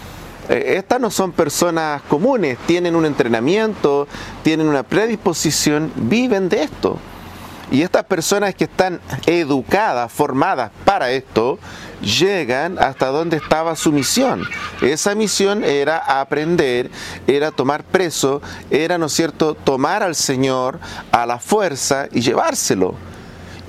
Eh, 0.52 0.76
estas 0.76 1.00
no 1.00 1.10
son 1.10 1.32
personas 1.32 2.02
comunes, 2.04 2.58
tienen 2.68 2.98
un 2.98 3.06
entrenamiento, 3.06 4.06
tienen 4.44 4.68
una 4.68 4.84
predisposición, 4.84 5.94
viven 5.96 6.50
de 6.50 6.64
esto. 6.64 7.00
Y 7.72 7.84
estas 7.84 8.04
personas 8.04 8.54
que 8.54 8.66
están 8.66 9.00
educadas, 9.28 10.12
formadas 10.12 10.72
para 10.84 11.12
esto, 11.12 11.58
llegan 12.02 12.78
hasta 12.80 13.08
donde 13.08 13.38
estaba 13.38 13.78
su 13.78 13.94
misión. 13.94 14.44
Esa 14.82 15.16
misión 15.16 15.64
era 15.64 16.20
aprender, 16.20 16.92
era 17.28 17.52
tomar 17.52 17.86
preso, 17.86 18.42
era, 18.70 18.98
¿no 18.98 19.06
es 19.06 19.14
cierto?, 19.14 19.54
tomar 19.54 20.04
al 20.04 20.16
Señor 20.16 20.80
a 21.14 21.26
la 21.26 21.40
fuerza 21.40 22.10
y 22.12 22.20
llevárselo. 22.20 22.96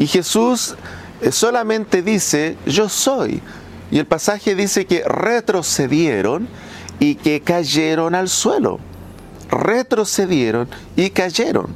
Y 0.01 0.09
Jesús 0.09 0.75
eh, 1.21 1.31
solamente 1.31 2.03
dice, 2.03 2.57
yo 2.67 2.89
soy. 2.89 3.41
Y 3.93 4.01
el 4.01 4.07
pasaje 4.07 4.57
dice 4.57 4.85
que 4.85 5.05
retrocedieron 5.07 6.49
y 7.03 7.17
que 7.17 7.41
cayeron 7.41 8.15
al 8.15 8.29
suelo. 8.29 8.79
Retrocedieron 9.51 10.69
y 10.95 11.11
cayeron. 11.11 11.67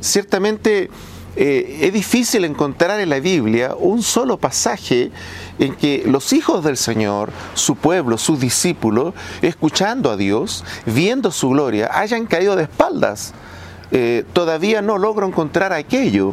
Ciertamente 0.00 0.90
eh, 1.34 1.80
es 1.80 1.92
difícil 1.92 2.44
encontrar 2.44 3.00
en 3.00 3.10
la 3.10 3.18
Biblia 3.18 3.74
un 3.76 4.04
solo 4.04 4.38
pasaje 4.38 5.10
en 5.58 5.74
que 5.74 6.04
los 6.06 6.32
hijos 6.32 6.62
del 6.62 6.76
Señor, 6.76 7.32
su 7.54 7.74
pueblo, 7.74 8.16
sus 8.16 8.38
discípulos, 8.38 9.12
escuchando 9.42 10.08
a 10.08 10.16
Dios, 10.16 10.64
viendo 10.86 11.32
su 11.32 11.48
gloria, 11.48 11.90
hayan 11.92 12.24
caído 12.24 12.54
de 12.54 12.62
espaldas. 12.62 13.34
Eh, 13.90 14.24
todavía 14.32 14.82
no 14.82 14.98
logro 14.98 15.26
encontrar 15.26 15.72
aquello. 15.72 16.32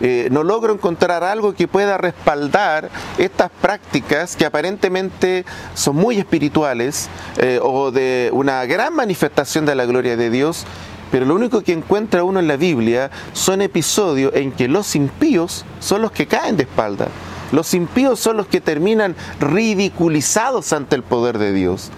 Eh, 0.00 0.28
no 0.30 0.44
logro 0.44 0.72
encontrar 0.72 1.24
algo 1.24 1.54
que 1.54 1.66
pueda 1.66 1.98
respaldar 1.98 2.88
estas 3.18 3.50
prácticas 3.50 4.36
que 4.36 4.46
aparentemente 4.46 5.44
son 5.74 5.96
muy 5.96 6.18
espirituales 6.18 7.08
eh, 7.38 7.58
o 7.62 7.90
de 7.90 8.30
una 8.32 8.64
gran 8.66 8.94
manifestación 8.94 9.66
de 9.66 9.74
la 9.74 9.86
gloria 9.86 10.16
de 10.16 10.30
Dios, 10.30 10.66
pero 11.10 11.24
lo 11.26 11.34
único 11.34 11.62
que 11.62 11.72
encuentra 11.72 12.22
uno 12.22 12.38
en 12.38 12.46
la 12.46 12.56
Biblia 12.56 13.10
son 13.32 13.60
episodios 13.62 14.34
en 14.34 14.52
que 14.52 14.68
los 14.68 14.94
impíos 14.94 15.64
son 15.80 16.02
los 16.02 16.12
que 16.12 16.26
caen 16.26 16.56
de 16.56 16.64
espalda. 16.64 17.08
Los 17.50 17.72
impíos 17.72 18.20
son 18.20 18.36
los 18.36 18.46
que 18.46 18.60
terminan 18.60 19.16
ridiculizados 19.40 20.72
ante 20.72 20.96
el 20.96 21.02
poder 21.02 21.38
de 21.38 21.52
Dios. 21.52 21.90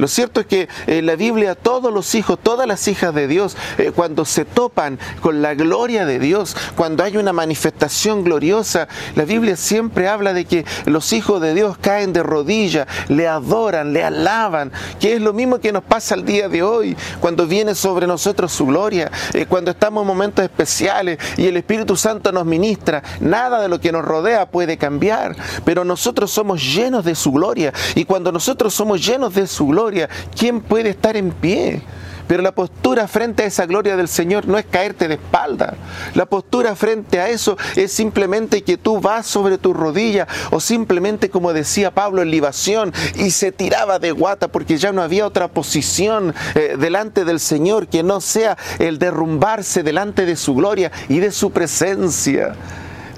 Lo 0.00 0.08
cierto 0.08 0.40
es 0.40 0.46
que 0.46 0.68
en 0.86 1.04
la 1.04 1.14
Biblia 1.14 1.54
todos 1.54 1.92
los 1.92 2.14
hijos, 2.14 2.38
todas 2.42 2.66
las 2.66 2.88
hijas 2.88 3.14
de 3.14 3.28
Dios, 3.28 3.54
eh, 3.76 3.92
cuando 3.94 4.24
se 4.24 4.46
topan 4.46 4.98
con 5.20 5.42
la 5.42 5.52
gloria 5.52 6.06
de 6.06 6.18
Dios, 6.18 6.56
cuando 6.74 7.04
hay 7.04 7.18
una 7.18 7.34
manifestación 7.34 8.24
gloriosa, 8.24 8.88
la 9.14 9.26
Biblia 9.26 9.56
siempre 9.56 10.08
habla 10.08 10.32
de 10.32 10.46
que 10.46 10.64
los 10.86 11.12
hijos 11.12 11.42
de 11.42 11.52
Dios 11.52 11.76
caen 11.76 12.14
de 12.14 12.22
rodillas, 12.22 12.88
le 13.08 13.28
adoran, 13.28 13.92
le 13.92 14.02
alaban, 14.02 14.72
que 14.98 15.12
es 15.12 15.20
lo 15.20 15.34
mismo 15.34 15.60
que 15.60 15.70
nos 15.70 15.84
pasa 15.84 16.14
el 16.14 16.24
día 16.24 16.48
de 16.48 16.62
hoy, 16.62 16.96
cuando 17.20 17.46
viene 17.46 17.74
sobre 17.74 18.06
nosotros 18.06 18.52
su 18.52 18.64
gloria, 18.64 19.10
eh, 19.34 19.44
cuando 19.44 19.70
estamos 19.70 20.00
en 20.00 20.08
momentos 20.08 20.42
especiales 20.42 21.18
y 21.36 21.46
el 21.46 21.58
Espíritu 21.58 21.94
Santo 21.94 22.32
nos 22.32 22.46
ministra, 22.46 23.02
nada 23.20 23.60
de 23.60 23.68
lo 23.68 23.78
que 23.78 23.92
nos 23.92 24.02
rodea 24.02 24.50
puede 24.50 24.78
cambiar, 24.78 25.36
pero 25.66 25.84
nosotros 25.84 26.30
somos 26.30 26.62
llenos 26.62 27.04
de 27.04 27.14
su 27.14 27.32
gloria 27.32 27.74
y 27.94 28.06
cuando 28.06 28.32
nosotros 28.32 28.72
somos 28.72 29.04
llenos 29.04 29.34
de 29.34 29.46
su 29.46 29.66
gloria, 29.66 29.89
¿quién 30.36 30.60
puede 30.60 30.90
estar 30.90 31.16
en 31.16 31.30
pie? 31.30 31.82
Pero 32.30 32.44
la 32.44 32.52
postura 32.52 33.08
frente 33.08 33.42
a 33.42 33.46
esa 33.46 33.66
gloria 33.66 33.96
del 33.96 34.06
Señor 34.06 34.46
no 34.46 34.56
es 34.56 34.64
caerte 34.64 35.08
de 35.08 35.14
espalda. 35.14 35.74
La 36.14 36.26
postura 36.26 36.76
frente 36.76 37.18
a 37.18 37.28
eso 37.28 37.58
es 37.74 37.90
simplemente 37.90 38.62
que 38.62 38.76
tú 38.76 39.00
vas 39.00 39.26
sobre 39.26 39.58
tu 39.58 39.74
rodilla 39.74 40.28
o 40.52 40.60
simplemente 40.60 41.28
como 41.28 41.52
decía 41.52 41.90
Pablo 41.90 42.22
en 42.22 42.30
libación 42.30 42.92
y 43.16 43.32
se 43.32 43.50
tiraba 43.50 43.98
de 43.98 44.12
guata 44.12 44.46
porque 44.46 44.78
ya 44.78 44.92
no 44.92 45.02
había 45.02 45.26
otra 45.26 45.48
posición 45.48 46.32
eh, 46.54 46.76
delante 46.78 47.24
del 47.24 47.40
Señor 47.40 47.88
que 47.88 48.04
no 48.04 48.20
sea 48.20 48.56
el 48.78 49.00
derrumbarse 49.00 49.82
delante 49.82 50.24
de 50.24 50.36
su 50.36 50.54
gloria 50.54 50.92
y 51.08 51.18
de 51.18 51.32
su 51.32 51.50
presencia. 51.50 52.54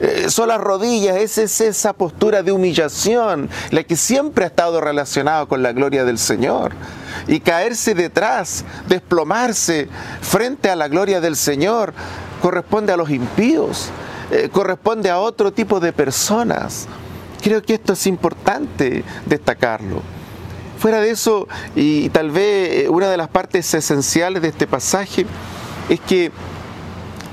Eh, 0.03 0.31
son 0.31 0.49
las 0.49 0.61
rodillas, 0.61 1.39
es 1.39 1.61
esa 1.61 1.93
postura 1.93 2.43
de 2.43 2.51
humillación, 2.51 3.49
la 3.71 3.85
que 3.85 3.95
siempre 3.95 4.45
ha 4.45 4.49
estado 4.49 4.81
relacionada 4.81 5.47
con 5.47 5.63
la 5.63 5.73
gloria 5.73 6.05
del 6.05 6.19
Señor. 6.19 6.73
Y 7.29 7.39
caerse 7.39 7.95
detrás, 7.95 8.65
desplomarse 8.89 9.89
frente 10.21 10.69
a 10.71 10.77
la 10.77 10.89
gloria 10.89 11.21
del 11.21 11.37
Señor, 11.37 11.95
corresponde 12.43 12.93
a 12.93 12.97
los 12.97 13.11
impíos, 13.11 13.91
eh, 14.33 14.49
corresponde 14.51 15.09
a 15.09 15.21
otro 15.21 15.53
tipo 15.53 15.79
de 15.79 15.93
personas. 15.93 16.89
Creo 17.41 17.63
que 17.63 17.75
esto 17.75 17.93
es 17.93 18.05
importante 18.09 19.05
destacarlo. 19.27 20.03
Fuera 20.81 21.01
de 21.01 21.11
eso, 21.11 21.47
y 21.77 22.09
tal 22.09 22.33
vez 22.33 22.87
eh, 22.87 22.89
una 22.89 23.09
de 23.09 23.17
las 23.17 23.29
partes 23.29 23.73
esenciales 23.73 24.43
de 24.43 24.49
este 24.49 24.67
pasaje 24.67 25.27
es 25.89 26.01
que 26.01 26.33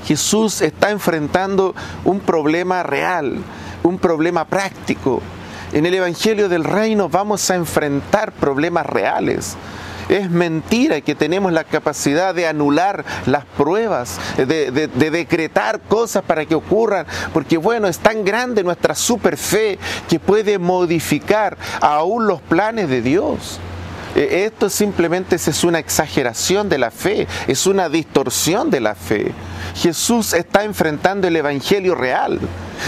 Jesús 0.04 0.60
está 0.62 0.90
enfrentando 0.90 1.74
un 2.04 2.20
problema 2.20 2.82
real, 2.82 3.38
un 3.82 3.98
problema 3.98 4.44
práctico. 4.44 5.20
En 5.72 5.86
el 5.86 5.94
Evangelio 5.94 6.48
del 6.48 6.64
Reino 6.64 7.08
vamos 7.08 7.48
a 7.50 7.54
enfrentar 7.54 8.32
problemas 8.32 8.86
reales. 8.86 9.56
Es 10.08 10.28
mentira 10.28 11.00
que 11.00 11.14
tenemos 11.14 11.52
la 11.52 11.62
capacidad 11.62 12.34
de 12.34 12.48
anular 12.48 13.04
las 13.26 13.44
pruebas, 13.44 14.18
de, 14.36 14.88
decretar 14.88 15.80
cosas 15.82 16.24
para 16.24 16.44
que 16.46 16.56
ocurran, 16.56 17.06
porque 17.32 17.56
bueno, 17.56 17.86
es 17.86 18.00
tan 18.00 18.24
grande 18.24 18.64
nuestra 18.64 18.96
super 18.96 19.36
fe 19.36 19.78
que 20.08 20.18
puede 20.18 20.58
modificar 20.58 21.56
aún 21.80 22.26
los 22.26 22.40
planes 22.40 22.88
de 22.88 23.02
Dios. 23.02 23.60
E, 24.16 24.46
esto 24.46 24.68
simplemente 24.68 25.36
es 25.36 25.62
una 25.62 25.78
exageración 25.78 26.68
de 26.68 26.78
la 26.78 26.90
fe, 26.90 27.28
es 27.46 27.68
una 27.68 27.88
distorsión 27.88 28.68
de 28.68 28.80
la 28.80 28.96
fe. 28.96 29.32
Jesús 29.74 30.32
está 30.32 30.64
enfrentando 30.64 31.28
el 31.28 31.36
Evangelio 31.36 31.94
real. 31.94 32.40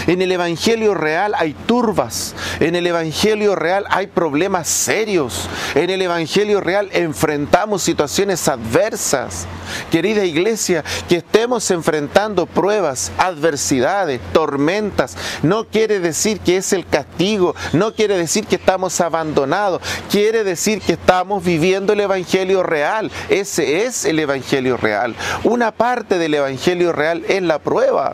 En 0.07 0.21
el 0.21 0.31
Evangelio 0.31 0.95
real 0.95 1.33
hay 1.37 1.53
turbas, 1.53 2.33
en 2.59 2.75
el 2.75 2.87
Evangelio 2.87 3.55
real 3.55 3.85
hay 3.89 4.07
problemas 4.07 4.67
serios, 4.67 5.47
en 5.75 5.89
el 5.89 6.01
Evangelio 6.01 6.61
real 6.61 6.89
enfrentamos 6.93 7.83
situaciones 7.83 8.47
adversas. 8.47 9.45
Querida 9.91 10.25
iglesia, 10.25 10.83
que 11.07 11.17
estemos 11.17 11.69
enfrentando 11.71 12.47
pruebas, 12.47 13.11
adversidades, 13.17 14.19
tormentas, 14.33 15.15
no 15.41 15.65
quiere 15.65 15.99
decir 15.99 16.39
que 16.39 16.57
es 16.57 16.73
el 16.73 16.85
castigo, 16.87 17.55
no 17.71 17.93
quiere 17.93 18.17
decir 18.17 18.45
que 18.45 18.55
estamos 18.55 18.99
abandonados, 18.99 19.81
quiere 20.09 20.43
decir 20.43 20.81
que 20.81 20.93
estamos 20.93 21.43
viviendo 21.43 21.93
el 21.93 22.01
Evangelio 22.01 22.63
real. 22.63 23.11
Ese 23.29 23.85
es 23.85 24.05
el 24.05 24.19
Evangelio 24.19 24.75
real. 24.77 25.15
Una 25.43 25.71
parte 25.71 26.17
del 26.17 26.33
Evangelio 26.33 26.72
real 26.91 27.23
es 27.27 27.41
la 27.41 27.59
prueba 27.59 28.13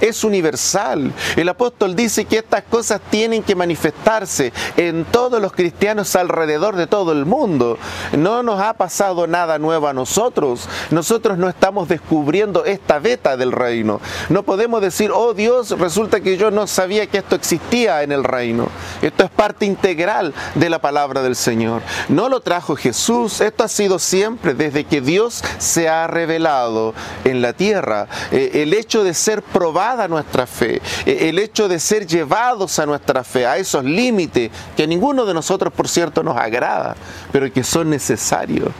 es 0.00 0.24
universal. 0.24 1.12
El 1.36 1.48
apóstol 1.48 1.96
dice 1.96 2.24
que 2.24 2.38
estas 2.38 2.62
cosas 2.64 3.00
tienen 3.10 3.42
que 3.42 3.54
manifestarse 3.54 4.52
en 4.76 5.04
todos 5.04 5.40
los 5.40 5.52
cristianos 5.52 6.14
alrededor 6.16 6.76
de 6.76 6.86
todo 6.86 7.12
el 7.12 7.24
mundo. 7.24 7.78
No 8.16 8.42
nos 8.42 8.60
ha 8.60 8.74
pasado 8.74 9.26
nada 9.26 9.58
nuevo 9.58 9.88
a 9.88 9.92
nosotros. 9.92 10.68
Nosotros 10.90 11.38
no 11.38 11.48
estamos 11.48 11.88
descubriendo 11.88 12.64
esta 12.64 12.98
beta 12.98 13.36
del 13.36 13.52
reino. 13.52 14.00
No 14.28 14.42
podemos 14.42 14.80
decir, 14.80 15.10
oh 15.12 15.34
Dios, 15.34 15.70
resulta 15.78 16.20
que 16.20 16.36
yo 16.36 16.50
no 16.50 16.66
sabía 16.66 17.06
que 17.06 17.18
esto 17.18 17.36
existía 17.36 18.02
en 18.02 18.12
el 18.12 18.24
reino. 18.24 18.68
Esto 19.02 19.24
es 19.24 19.30
parte 19.30 19.66
integral 19.66 20.34
de 20.54 20.70
la 20.70 20.80
palabra 20.80 21.22
del 21.22 21.36
Señor. 21.36 21.82
No 22.08 22.28
lo 22.28 22.40
trajo 22.40 22.76
Jesús, 22.76 23.40
esto 23.40 23.64
ha 23.64 23.68
sido 23.68 23.98
siempre 23.98 24.54
desde 24.54 24.84
que 24.84 25.00
Dios 25.00 25.42
se 25.58 25.88
ha 25.88 26.06
revelado 26.06 26.94
en 27.24 27.42
la 27.42 27.52
tierra. 27.52 28.08
Eh, 28.30 28.62
el 28.62 28.74
hecho 28.74 29.04
de 29.04 29.14
ser 29.14 29.42
probado 29.42 29.85
nuestra 30.08 30.46
fe, 30.46 30.80
e, 31.04 31.28
el 31.28 31.38
hecho 31.38 31.68
de 31.68 31.78
ser 31.78 32.06
llevados 32.06 32.78
a 32.78 32.86
nuestra 32.86 33.22
fe, 33.22 33.46
a 33.46 33.56
esos 33.56 33.84
límites 33.84 34.50
que 34.76 34.86
ninguno 34.86 35.24
de 35.24 35.34
nosotros, 35.34 35.72
por 35.72 35.88
cierto, 35.88 36.22
nos 36.22 36.36
agrada, 36.36 36.96
pero 37.32 37.52
que 37.52 37.62
son 37.62 37.90
necesarios 37.90 38.70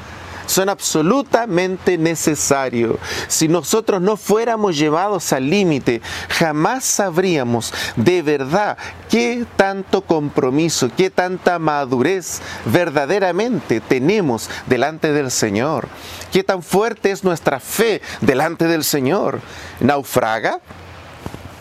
son 0.46 0.68
absolutamente 0.68 1.98
necesarios. 1.98 2.96
Si 3.28 3.48
nosotros 3.48 4.00
no 4.00 4.16
fuéramos 4.16 4.76
llevados 4.78 5.32
al 5.32 5.50
límite, 5.50 6.00
jamás 6.28 6.84
sabríamos 6.84 7.75
de 7.96 8.22
verdad 8.22 8.78
qué 9.10 9.44
tanto 9.56 10.02
compromiso, 10.02 10.90
qué 10.96 11.10
tanta 11.10 11.58
madurez 11.58 12.40
verdaderamente 12.64 13.80
tenemos 13.80 14.48
delante 14.66 15.12
del 15.12 15.30
Señor. 15.30 15.88
Qué 16.32 16.44
tan 16.44 16.62
fuerte 16.62 17.10
es 17.10 17.25
nuestra 17.25 17.60
fe 17.60 18.02
delante 18.20 18.66
del 18.66 18.84
Señor. 18.84 19.40
¿Naufraga? 19.80 20.60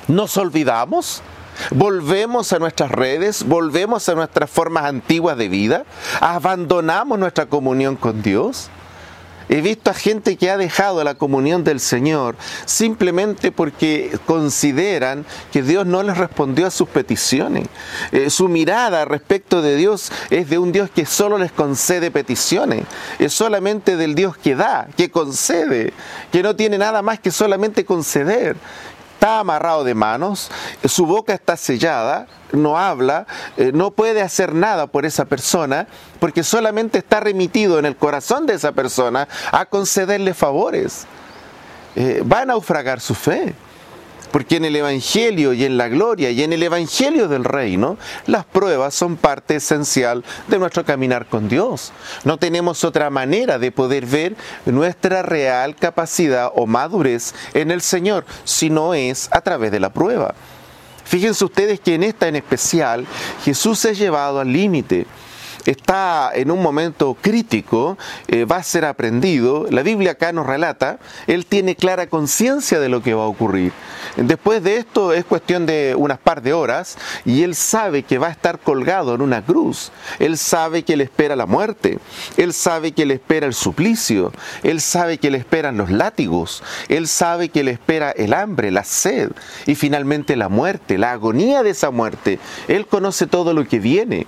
Nos 0.07 0.37
olvidamos, 0.37 1.21
volvemos 1.71 2.53
a 2.53 2.59
nuestras 2.59 2.91
redes, 2.91 3.43
volvemos 3.43 4.07
a 4.09 4.15
nuestras 4.15 4.49
formas 4.49 4.85
antiguas 4.85 5.37
de 5.37 5.49
vida, 5.49 5.85
abandonamos 6.21 7.17
nuestra 7.17 7.47
comunión 7.47 7.95
con 7.95 8.21
Dios. 8.21 8.69
He 9.47 9.61
visto 9.61 9.91
a 9.91 9.93
gente 9.93 10.37
que 10.37 10.49
ha 10.49 10.57
dejado 10.57 11.03
la 11.03 11.13
comunión 11.13 11.63
del 11.63 11.79
Señor 11.79 12.35
simplemente 12.65 13.51
porque 13.51 14.17
consideran 14.25 15.23
que 15.51 15.61
Dios 15.61 15.85
no 15.85 16.01
les 16.01 16.17
respondió 16.17 16.65
a 16.65 16.71
sus 16.71 16.89
peticiones. 16.89 17.67
Eh, 18.11 18.31
su 18.31 18.49
mirada 18.49 19.05
respecto 19.05 19.61
de 19.61 19.75
Dios 19.75 20.11
es 20.31 20.49
de 20.49 20.57
un 20.57 20.71
Dios 20.71 20.89
que 20.89 21.05
solo 21.05 21.37
les 21.37 21.51
concede 21.51 22.09
peticiones. 22.09 22.85
Es 23.19 23.33
solamente 23.33 23.97
del 23.97 24.15
Dios 24.15 24.35
que 24.35 24.55
da, 24.55 24.87
que 24.97 25.11
concede, 25.11 25.93
que 26.31 26.41
no 26.41 26.55
tiene 26.55 26.79
nada 26.79 27.03
más 27.03 27.19
que 27.19 27.29
solamente 27.29 27.85
conceder 27.85 28.55
está 29.15 29.39
amarrado 29.39 29.83
de 29.83 29.95
manos, 29.95 30.51
su 30.83 31.05
boca 31.05 31.33
está 31.33 31.57
sellada, 31.57 32.27
no 32.51 32.77
habla, 32.77 33.25
eh, 33.57 33.71
no 33.73 33.91
puede 33.91 34.21
hacer 34.21 34.53
nada 34.53 34.87
por 34.87 35.05
esa 35.05 35.25
persona, 35.25 35.87
porque 36.19 36.43
solamente 36.43 36.99
está 36.99 37.21
remitido 37.21 37.79
en 37.79 37.85
el 37.85 37.95
corazón 37.95 38.45
de 38.45 38.53
esa 38.53 38.73
persona 38.73 39.27
a 39.51 39.65
concederle 39.65 40.33
favores. 40.33 41.07
Eh, 41.95 42.23
va 42.29 42.41
a 42.41 42.45
naufragar 42.45 42.99
su 42.99 43.15
fe. 43.15 43.55
Porque 44.31 44.57
en 44.57 44.65
el 44.65 44.75
Evangelio 44.75 45.53
y 45.53 45.65
en 45.65 45.77
la 45.77 45.87
gloria 45.87 46.31
y 46.31 46.43
en 46.43 46.53
el 46.53 46.63
Evangelio 46.63 47.27
del 47.27 47.43
reino, 47.43 47.97
las 48.27 48.45
pruebas 48.45 48.93
son 48.93 49.15
parte 49.15 49.55
esencial 49.55 50.23
de 50.47 50.59
nuestro 50.59 50.85
caminar 50.85 51.27
con 51.27 51.47
Dios. 51.47 51.91
No 52.23 52.37
tenemos 52.37 52.83
otra 52.83 53.09
manera 53.09 53.59
de 53.59 53.71
poder 53.71 54.05
ver 54.05 54.35
nuestra 54.65 55.21
real 55.21 55.75
capacidad 55.75 56.51
o 56.55 56.65
madurez 56.65 57.33
en 57.53 57.71
el 57.71 57.81
Señor, 57.81 58.25
si 58.43 58.69
no 58.69 58.93
es 58.93 59.29
a 59.31 59.41
través 59.41 59.71
de 59.71 59.79
la 59.79 59.89
prueba. 59.89 60.35
Fíjense 61.03 61.45
ustedes 61.45 61.79
que 61.79 61.95
en 61.95 62.03
esta 62.03 62.27
en 62.27 62.35
especial 62.35 63.05
Jesús 63.43 63.85
es 63.85 63.97
llevado 63.97 64.39
al 64.39 64.51
límite 64.51 65.05
está 65.71 66.31
en 66.33 66.51
un 66.51 66.61
momento 66.61 67.17
crítico, 67.19 67.97
eh, 68.27 68.45
va 68.45 68.57
a 68.57 68.63
ser 68.63 68.85
aprendido. 68.85 69.67
La 69.69 69.83
Biblia 69.83 70.11
acá 70.11 70.31
nos 70.31 70.45
relata, 70.45 70.99
él 71.27 71.45
tiene 71.45 71.75
clara 71.75 72.07
conciencia 72.07 72.79
de 72.79 72.89
lo 72.89 73.01
que 73.01 73.13
va 73.13 73.23
a 73.23 73.27
ocurrir. 73.27 73.71
Después 74.17 74.63
de 74.63 74.77
esto 74.77 75.13
es 75.13 75.25
cuestión 75.25 75.65
de 75.65 75.95
unas 75.97 76.19
par 76.19 76.41
de 76.41 76.53
horas 76.53 76.97
y 77.25 77.43
él 77.43 77.55
sabe 77.55 78.03
que 78.03 78.17
va 78.17 78.27
a 78.27 78.31
estar 78.31 78.59
colgado 78.59 79.15
en 79.15 79.21
una 79.21 79.43
cruz. 79.43 79.91
Él 80.19 80.37
sabe 80.37 80.83
que 80.83 80.95
le 80.95 81.03
espera 81.03 81.35
la 81.35 81.45
muerte. 81.45 81.99
Él 82.37 82.53
sabe 82.53 82.91
que 82.91 83.05
le 83.05 83.15
espera 83.15 83.45
el 83.45 83.53
suplicio. 83.53 84.31
Él 84.63 84.81
sabe 84.81 85.17
que 85.17 85.31
le 85.31 85.37
esperan 85.37 85.77
los 85.77 85.89
látigos. 85.89 86.63
Él 86.87 87.07
sabe 87.07 87.49
que 87.49 87.63
le 87.63 87.71
espera 87.71 88.11
el 88.11 88.33
hambre, 88.33 88.71
la 88.71 88.83
sed 88.83 89.31
y 89.65 89.75
finalmente 89.75 90.35
la 90.35 90.49
muerte, 90.49 90.97
la 90.97 91.11
agonía 91.11 91.63
de 91.63 91.71
esa 91.71 91.91
muerte. 91.91 92.39
Él 92.67 92.87
conoce 92.87 93.27
todo 93.27 93.53
lo 93.53 93.67
que 93.67 93.79
viene. 93.79 94.27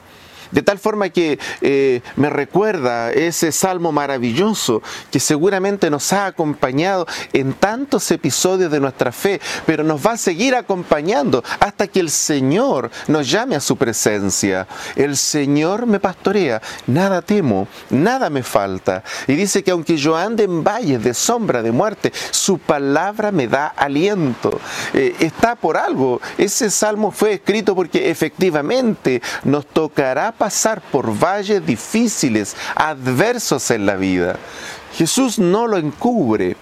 De 0.51 0.61
tal 0.61 0.79
forma 0.79 1.09
que 1.09 1.39
eh, 1.61 2.01
me 2.15 2.29
recuerda 2.29 3.11
ese 3.11 3.51
salmo 3.51 3.91
maravilloso 3.91 4.81
que 5.11 5.19
seguramente 5.19 5.89
nos 5.89 6.13
ha 6.13 6.25
acompañado 6.25 7.05
en 7.33 7.53
tantos 7.53 8.09
episodios 8.11 8.71
de 8.71 8.79
nuestra 8.79 9.11
fe, 9.11 9.39
pero 9.65 9.83
nos 9.83 10.05
va 10.05 10.13
a 10.13 10.17
seguir 10.17 10.55
acompañando 10.55 11.43
hasta 11.59 11.87
que 11.87 11.99
el 11.99 12.09
Señor 12.09 12.89
nos 13.07 13.29
llame 13.29 13.55
a 13.55 13.59
su 13.59 13.75
presencia. 13.77 14.67
El 14.95 15.17
Señor 15.17 15.85
me 15.85 15.99
pastorea, 15.99 16.61
nada 16.87 17.21
temo, 17.21 17.67
nada 17.89 18.29
me 18.29 18.43
falta. 18.43 19.03
Y 19.27 19.35
dice 19.35 19.63
que 19.63 19.71
aunque 19.71 19.97
yo 19.97 20.15
ande 20.15 20.43
en 20.43 20.63
valles 20.63 21.03
de 21.03 21.13
sombra 21.13 21.61
de 21.61 21.71
muerte, 21.71 22.11
su 22.31 22.59
palabra 22.59 23.31
me 23.31 23.47
da 23.47 23.67
aliento. 23.67 24.59
Eh, 24.93 25.15
está 25.19 25.55
por 25.55 25.77
algo. 25.77 26.21
Ese 26.37 26.69
salmo 26.69 27.11
fue 27.11 27.33
escrito 27.33 27.75
porque 27.75 28.09
efectivamente 28.09 29.21
nos 29.43 29.65
tocará 29.65 30.31
pasar 30.37 30.81
por 30.81 31.17
valles 31.17 31.65
difíciles, 31.65 32.55
adversos 32.75 33.71
en 33.71 33.85
la 33.85 33.95
vida. 33.95 34.37
Jesús 34.95 35.39
no 35.39 35.67
lo 35.67 35.77
encubre. 35.77 36.55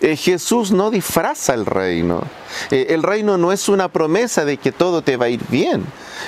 Eh, 0.00 0.16
Jesús 0.16 0.72
no 0.72 0.90
disfraza 0.90 1.54
el 1.54 1.64
reino. 1.64 2.22
Eh, 2.70 2.88
el 2.90 3.02
reino 3.02 3.38
no 3.38 3.52
es 3.52 3.68
una 3.68 3.88
promesa 3.88 4.44
de 4.44 4.58
que 4.58 4.72
todo 4.72 5.02
te 5.02 5.16
va 5.16 5.26
a 5.26 5.30
ir 5.30 5.40
bien. 5.48 5.84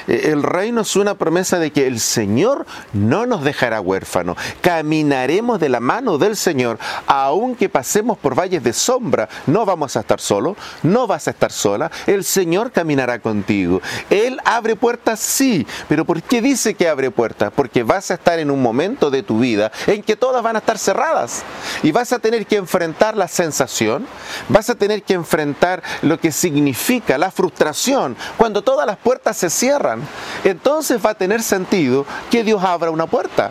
Eh, 0.06 0.30
el 0.32 0.42
reino 0.42 0.82
es 0.82 0.96
una 0.96 1.14
promesa 1.14 1.58
de 1.58 1.70
que 1.70 1.86
el 1.86 2.00
Señor 2.00 2.66
no 2.92 3.26
nos 3.26 3.44
dejará 3.44 3.80
huérfanos. 3.80 4.36
Caminaremos 4.60 5.60
de 5.60 5.68
la 5.68 5.80
mano 5.80 6.18
del 6.18 6.36
Señor, 6.36 6.78
aunque 7.06 7.68
pasemos 7.68 8.18
por 8.18 8.38
valles 8.38 8.62
de 8.62 8.72
sombra. 8.72 9.28
No 9.46 9.64
vamos 9.64 9.96
a 9.96 10.00
estar 10.00 10.20
solos, 10.20 10.56
no 10.82 11.06
vas 11.06 11.28
a 11.28 11.30
estar 11.30 11.52
sola. 11.52 11.90
El 12.06 12.24
Señor 12.24 12.72
caminará 12.72 13.18
contigo. 13.18 13.80
Él 14.10 14.38
abre 14.44 14.76
puertas, 14.76 15.20
sí, 15.20 15.66
pero 15.88 16.04
¿por 16.04 16.22
qué 16.22 16.42
dice 16.42 16.74
que 16.74 16.88
abre 16.88 17.10
puertas? 17.10 17.52
Porque 17.54 17.82
vas 17.82 18.10
a 18.10 18.14
estar 18.14 18.38
en 18.38 18.50
un 18.50 18.62
momento 18.62 19.10
de 19.10 19.22
tu 19.22 19.40
vida 19.40 19.72
en 19.86 20.02
que 20.02 20.16
todas 20.16 20.42
van 20.42 20.56
a 20.56 20.60
estar 20.60 20.78
cerradas 20.78 21.42
y 21.82 21.92
vas 21.92 22.12
a 22.12 22.18
tener 22.18 22.46
que 22.46 22.56
enfrentar 22.56 23.16
la 23.16 23.28
sensación, 23.28 24.06
vas 24.48 24.70
a 24.70 24.74
tener 24.74 25.02
que 25.02 25.14
enfrentar 25.14 25.82
lo 26.02 26.18
que 26.18 26.32
significa 26.32 27.18
la 27.18 27.30
frustración 27.30 28.16
cuando 28.36 28.62
todas 28.62 28.86
las 28.86 28.96
puertas 28.96 29.36
se 29.36 29.50
cierran 29.50 29.77
Entonces 30.44 31.04
va 31.04 31.10
a 31.10 31.14
tener 31.14 31.42
sentido 31.42 32.04
que 32.30 32.44
Dios 32.44 32.62
abra 32.62 32.90
una 32.90 33.06
puerta. 33.06 33.50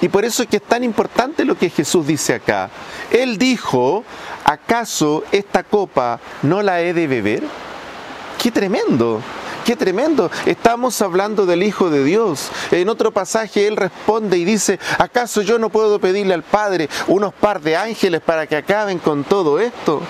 Y 0.00 0.08
por 0.08 0.24
eso 0.24 0.42
es 0.42 0.48
que 0.48 0.56
es 0.56 0.62
tan 0.62 0.84
importante 0.84 1.44
lo 1.44 1.56
que 1.56 1.70
Jesús 1.70 2.06
dice 2.06 2.34
acá. 2.34 2.68
Él 3.10 3.38
dijo, 3.38 4.04
¿acaso 4.44 5.24
esta 5.32 5.62
copa 5.62 6.20
no 6.42 6.62
la 6.62 6.82
he 6.82 6.92
de 6.92 7.06
beber? 7.06 7.42
¡Qué 8.38 8.50
tremendo! 8.50 9.22
Qué 9.64 9.74
tremendo. 9.74 10.30
Estamos 10.44 11.02
hablando 11.02 11.44
del 11.44 11.64
Hijo 11.64 11.90
de 11.90 12.04
Dios. 12.04 12.52
En 12.70 12.88
otro 12.88 13.10
pasaje 13.10 13.66
Él 13.66 13.76
responde 13.76 14.38
y 14.38 14.44
dice, 14.44 14.78
¿acaso 14.96 15.42
yo 15.42 15.58
no 15.58 15.70
puedo 15.70 15.98
pedirle 15.98 16.34
al 16.34 16.44
Padre 16.44 16.88
unos 17.08 17.34
par 17.34 17.60
de 17.60 17.76
ángeles 17.76 18.20
para 18.20 18.46
que 18.46 18.54
acaben 18.54 19.00
con 19.00 19.24
todo 19.24 19.58
esto? 19.58 20.02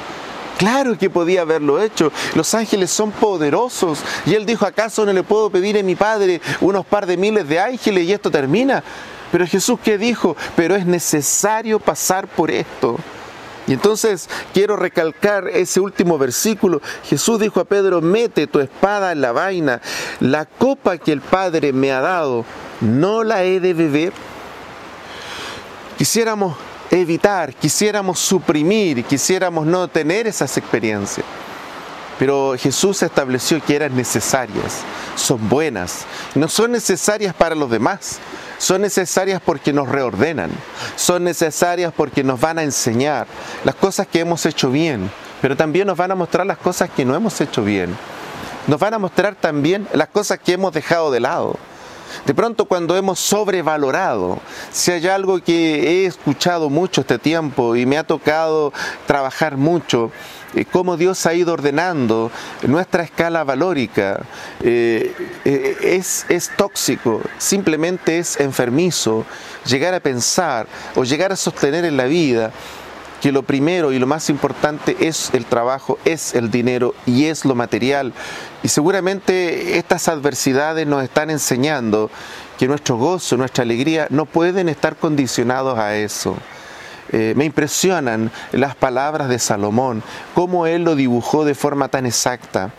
Claro 0.59 0.97
que 0.97 1.11
podía 1.11 1.42
haberlo 1.42 1.83
hecho. 1.83 2.12
Los 2.35 2.55
ángeles 2.55 2.90
son 2.90 3.12
poderosos. 3.12 4.01
Y 4.25 4.35
él 4.35 4.47
dijo, 4.47 4.64
¿acaso 4.64 5.05
no 5.05 5.12
le 5.12 5.23
puedo 5.23 5.51
pedir 5.51 5.79
a 5.79 5.83
mi 5.83 5.95
Padre 5.95 6.40
unos 6.61 6.87
par 6.87 7.07
de 7.07 7.16
miles 7.16 7.49
de 7.49 7.61
ángeles 7.61 8.05
y 8.05 8.12
esto 8.12 8.31
termina? 8.31 8.83
Pero 9.31 9.47
Jesús, 9.47 9.79
¿qué 9.83 9.99
dijo? 9.99 10.37
Pero 10.55 10.77
es 10.77 10.87
necesario 10.87 11.79
pasar 11.79 12.27
por 12.27 12.51
esto. 12.51 12.97
Y 13.66 13.73
entonces 13.73 14.29
quiero 14.55 14.77
recalcar 14.77 15.49
ese 15.49 15.81
último 15.81 16.19
versículo. 16.19 16.81
Jesús 17.05 17.40
dijo 17.40 17.61
a 17.61 17.64
Pedro, 17.64 18.01
mete 18.01 18.47
tu 18.47 18.61
espada 18.61 19.12
en 19.12 19.21
la 19.21 19.33
vaina. 19.33 19.81
La 20.21 20.47
copa 20.47 20.99
que 20.99 21.12
el 21.12 21.21
Padre 21.21 21.73
me 21.73 21.92
ha 21.92 22.01
dado, 22.01 22.45
¿no 22.81 23.25
la 23.25 23.42
he 23.45 23.59
de 23.59 23.75
beber? 23.75 24.12
Quisiéramos 25.99 26.57
evitar, 26.97 27.55
quisiéramos 27.55 28.19
suprimir, 28.19 29.05
quisiéramos 29.05 29.67
no 29.67 29.89
tener 29.89 30.27
esas 30.27 30.57
experiencias. 30.57 31.27
Pero 32.19 32.55
Jesús 32.59 33.03
estableció 33.03 33.63
que 33.63 33.77
eran 33.77 33.95
necesarias, 33.95 34.81
son 35.17 35.49
buenas, 35.49 36.07
no 36.35 36.49
son 36.49 36.73
necesarias 36.73 37.35
para 37.35 37.55
los 37.55 37.71
demás, 37.71 38.19
son 38.59 38.81
necesarias 38.81 39.43
porque 39.45 39.73
nos 39.73 39.89
reordenan, 39.89 40.51
son 40.97 41.25
necesarias 41.25 41.93
porque 41.95 42.25
nos 42.25 42.41
van 42.41 42.59
a 42.59 42.63
enseñar 42.63 43.27
las 43.65 43.75
cosas 43.75 44.07
que 44.07 44.21
hemos 44.21 44.47
hecho 44.47 44.71
bien, 44.71 45.11
pero 45.43 45.57
también 45.57 45.87
nos 45.87 45.99
van 45.99 46.11
a 46.11 46.15
mostrar 46.15 46.47
las 46.47 46.59
cosas 46.59 46.89
que 46.89 47.05
no 47.05 47.15
hemos 47.15 47.39
hecho 47.41 47.63
bien. 47.63 47.95
Nos 48.67 48.81
van 48.81 48.95
a 48.95 48.99
mostrar 48.99 49.35
también 49.35 49.87
las 49.93 50.09
cosas 50.09 50.39
que 50.39 50.55
hemos 50.55 50.73
dejado 50.73 51.11
de 51.11 51.21
lado. 51.21 51.59
De 52.25 52.35
pronto 52.35 52.64
cuando 52.64 52.97
hemos 52.97 53.19
sobrevalorado, 53.19 54.38
si 54.73 54.92
hay 54.92 55.07
algo 55.07 55.40
que 55.40 56.03
he 56.03 56.07
escuchado 56.07 56.71
mucho 56.71 57.03
este 57.03 57.19
tiempo 57.19 57.77
y 57.77 57.87
me 57.87 57.99
ha 57.99 58.05
tocado 58.05 58.73
trabajar 59.07 59.57
mucho, 59.57 60.11
eh, 60.55 60.64
cómo 60.64 60.97
Dios 60.97 61.27
ha 61.27 61.35
ido 61.35 61.53
ordenando 61.53 62.31
nuestra 62.62 63.03
escala 63.03 63.45
valórica, 63.45 64.21
eh, 64.62 65.12
eh, 65.45 65.77
es, 65.83 66.25
es 66.29 66.51
tóxico, 66.57 67.21
simplemente 67.38 68.19
es 68.19 68.40
enfermizo 68.40 69.27
llegar 69.66 69.95
a 69.95 70.01
pensar 70.01 70.66
o 70.95 71.05
llegar 71.05 71.33
a 71.33 71.37
sostener 71.37 71.85
en 71.85 71.97
la 71.97 72.05
vida 72.05 72.53
que 73.20 73.33
lo 73.33 73.42
primero 73.42 73.92
y 73.92 73.98
lo 73.98 74.07
más 74.07 74.31
importante 74.31 74.96
es 75.00 75.31
el 75.33 75.44
trabajo, 75.44 75.98
es 76.05 76.35
el 76.35 76.50
dinero 76.50 76.94
y 77.07 77.26
es 77.26 77.44
lo 77.44 77.55
material. 77.55 78.12
Y 78.62 78.68
seguramente 78.68 79.79
estas 79.79 80.09
adversidades 80.09 80.87
nos 80.87 81.02
están 81.02 81.31
enseñando 81.31 82.11
que 82.59 82.68
nuestro 82.68 82.96
gozo, 82.96 83.37
nuestra 83.37 83.62
alegría 83.62 84.07
no 84.11 84.26
pueden 84.26 84.68
estar 84.68 84.96
condicionados 84.96 85.79
a 85.79 85.96
eso. 85.96 86.37
Eh, 87.12 87.35
me 87.37 87.44
impresionan 87.44 88.33
las 88.52 88.74
palabras 88.74 89.29
de 89.29 89.38
Salomón, 89.38 90.02
cómo 90.35 90.66
él 90.66 90.83
lo 90.83 90.96
dibujó 90.96 91.44
de 91.44 91.55
forma 91.55 91.88
tan 91.88 92.05
exacta. 92.05 92.72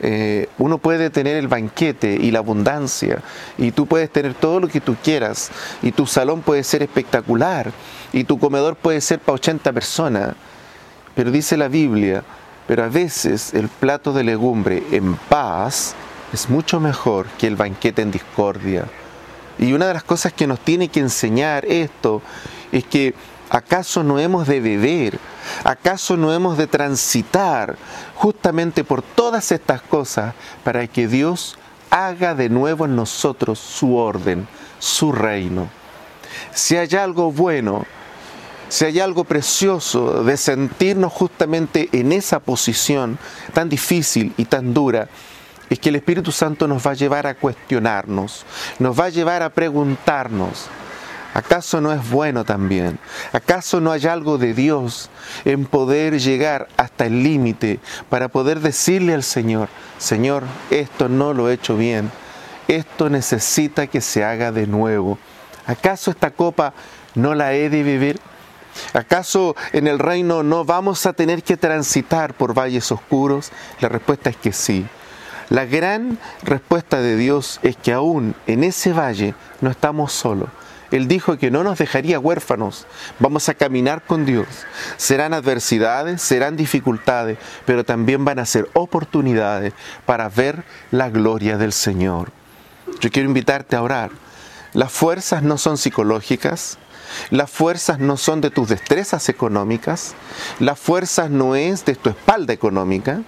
Eh, 0.00 0.48
uno 0.58 0.78
puede 0.78 1.08
tener 1.10 1.36
el 1.36 1.48
banquete 1.48 2.14
y 2.20 2.30
la 2.30 2.40
abundancia, 2.40 3.22
y 3.58 3.70
tú 3.70 3.86
puedes 3.86 4.10
tener 4.10 4.34
todo 4.34 4.60
lo 4.60 4.68
que 4.68 4.80
tú 4.80 4.96
quieras, 5.02 5.50
y 5.82 5.92
tu 5.92 6.06
salón 6.06 6.42
puede 6.42 6.64
ser 6.64 6.82
espectacular, 6.82 7.70
y 8.12 8.24
tu 8.24 8.38
comedor 8.38 8.76
puede 8.76 9.00
ser 9.00 9.20
para 9.20 9.36
80 9.36 9.72
personas, 9.72 10.34
pero 11.14 11.30
dice 11.30 11.56
la 11.56 11.68
Biblia, 11.68 12.24
pero 12.66 12.84
a 12.84 12.88
veces 12.88 13.54
el 13.54 13.68
plato 13.68 14.12
de 14.12 14.24
legumbre 14.24 14.82
en 14.90 15.14
paz 15.14 15.94
es 16.32 16.50
mucho 16.50 16.80
mejor 16.80 17.26
que 17.38 17.46
el 17.46 17.56
banquete 17.56 18.02
en 18.02 18.10
discordia. 18.10 18.86
Y 19.58 19.72
una 19.72 19.86
de 19.86 19.94
las 19.94 20.02
cosas 20.02 20.32
que 20.32 20.46
nos 20.46 20.58
tiene 20.60 20.88
que 20.88 21.00
enseñar 21.00 21.64
esto 21.66 22.22
es 22.72 22.84
que 22.84 23.14
¿Acaso 23.50 24.02
no 24.02 24.18
hemos 24.18 24.46
de 24.46 24.60
beber? 24.60 25.18
¿Acaso 25.64 26.16
no 26.16 26.32
hemos 26.32 26.56
de 26.56 26.66
transitar 26.66 27.76
justamente 28.14 28.84
por 28.84 29.02
todas 29.02 29.52
estas 29.52 29.82
cosas 29.82 30.34
para 30.64 30.86
que 30.86 31.06
Dios 31.06 31.58
haga 31.90 32.34
de 32.34 32.48
nuevo 32.48 32.86
en 32.86 32.96
nosotros 32.96 33.58
su 33.58 33.96
orden, 33.96 34.48
su 34.78 35.12
reino? 35.12 35.68
Si 36.52 36.76
hay 36.76 36.88
algo 36.96 37.30
bueno, 37.30 37.84
si 38.68 38.86
hay 38.86 38.98
algo 38.98 39.24
precioso 39.24 40.24
de 40.24 40.36
sentirnos 40.36 41.12
justamente 41.12 41.88
en 41.92 42.12
esa 42.12 42.40
posición 42.40 43.18
tan 43.52 43.68
difícil 43.68 44.32
y 44.36 44.46
tan 44.46 44.74
dura, 44.74 45.08
es 45.70 45.78
que 45.78 45.90
el 45.90 45.96
Espíritu 45.96 46.32
Santo 46.32 46.66
nos 46.66 46.86
va 46.86 46.92
a 46.92 46.94
llevar 46.94 47.26
a 47.26 47.34
cuestionarnos, 47.34 48.44
nos 48.78 48.98
va 48.98 49.06
a 49.06 49.10
llevar 49.10 49.42
a 49.42 49.50
preguntarnos, 49.50 50.66
¿Acaso 51.34 51.80
no 51.80 51.92
es 51.92 52.08
bueno 52.10 52.44
también? 52.44 53.00
¿Acaso 53.32 53.80
no 53.80 53.90
hay 53.90 54.06
algo 54.06 54.38
de 54.38 54.54
Dios 54.54 55.10
en 55.44 55.66
poder 55.66 56.20
llegar 56.20 56.68
hasta 56.76 57.06
el 57.06 57.24
límite 57.24 57.80
para 58.08 58.28
poder 58.28 58.60
decirle 58.60 59.14
al 59.14 59.24
Señor, 59.24 59.68
Señor, 59.98 60.44
esto 60.70 61.08
no 61.08 61.34
lo 61.34 61.50
he 61.50 61.54
hecho 61.54 61.76
bien, 61.76 62.12
esto 62.68 63.10
necesita 63.10 63.88
que 63.88 64.00
se 64.00 64.22
haga 64.22 64.52
de 64.52 64.68
nuevo? 64.68 65.18
¿Acaso 65.66 66.12
esta 66.12 66.30
copa 66.30 66.72
no 67.16 67.34
la 67.34 67.52
he 67.52 67.68
de 67.68 67.82
beber? 67.82 68.20
¿Acaso 68.92 69.56
en 69.72 69.88
el 69.88 69.98
reino 69.98 70.44
no 70.44 70.64
vamos 70.64 71.04
a 71.04 71.14
tener 71.14 71.42
que 71.42 71.56
transitar 71.56 72.34
por 72.34 72.54
valles 72.54 72.92
oscuros? 72.92 73.50
La 73.80 73.88
respuesta 73.88 74.30
es 74.30 74.36
que 74.36 74.52
sí. 74.52 74.86
La 75.50 75.64
gran 75.64 76.16
respuesta 76.44 77.00
de 77.00 77.16
Dios 77.16 77.58
es 77.64 77.76
que 77.76 77.92
aún 77.92 78.36
en 78.46 78.62
ese 78.62 78.92
valle 78.92 79.34
no 79.60 79.68
estamos 79.68 80.12
solos 80.12 80.48
él 80.94 81.08
dijo 81.08 81.38
que 81.38 81.50
no 81.50 81.64
nos 81.64 81.78
dejaría 81.78 82.20
huérfanos. 82.20 82.86
Vamos 83.18 83.48
a 83.48 83.54
caminar 83.54 84.02
con 84.02 84.24
Dios. 84.24 84.46
Serán 84.96 85.34
adversidades, 85.34 86.22
serán 86.22 86.56
dificultades, 86.56 87.36
pero 87.66 87.84
también 87.84 88.24
van 88.24 88.38
a 88.38 88.46
ser 88.46 88.68
oportunidades 88.74 89.72
para 90.06 90.28
ver 90.28 90.62
la 90.92 91.10
gloria 91.10 91.58
del 91.58 91.72
Señor. 91.72 92.30
Yo 93.00 93.10
quiero 93.10 93.28
invitarte 93.28 93.74
a 93.74 93.82
orar. 93.82 94.10
Las 94.72 94.92
fuerzas 94.92 95.42
no 95.42 95.58
son 95.58 95.78
psicológicas, 95.78 96.78
las 97.30 97.50
fuerzas 97.50 97.98
no 97.98 98.16
son 98.16 98.40
de 98.40 98.50
tus 98.50 98.68
destrezas 98.68 99.28
económicas, 99.28 100.14
las 100.60 100.78
fuerzas 100.78 101.30
no 101.30 101.56
es 101.56 101.84
de 101.84 101.94
tu 101.94 102.10
espalda 102.10 102.52
económica, 102.52 103.22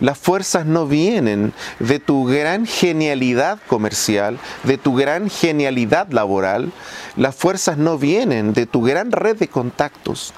las 0.00 0.18
fuerzas 0.18 0.66
no 0.66 0.86
vienen 0.86 1.52
de 1.78 1.98
tu 1.98 2.24
gran 2.24 2.66
genialidad 2.66 3.58
comercial, 3.66 4.38
de 4.64 4.78
tu 4.78 4.94
gran 4.94 5.30
genialidad 5.30 6.10
laboral, 6.10 6.72
las 7.16 7.34
fuerzas 7.34 7.78
no 7.78 7.98
vienen 7.98 8.52
de 8.52 8.66
tu 8.66 8.82
gran 8.82 9.12
red 9.12 9.36
de 9.36 9.48
contactos. 9.48 10.32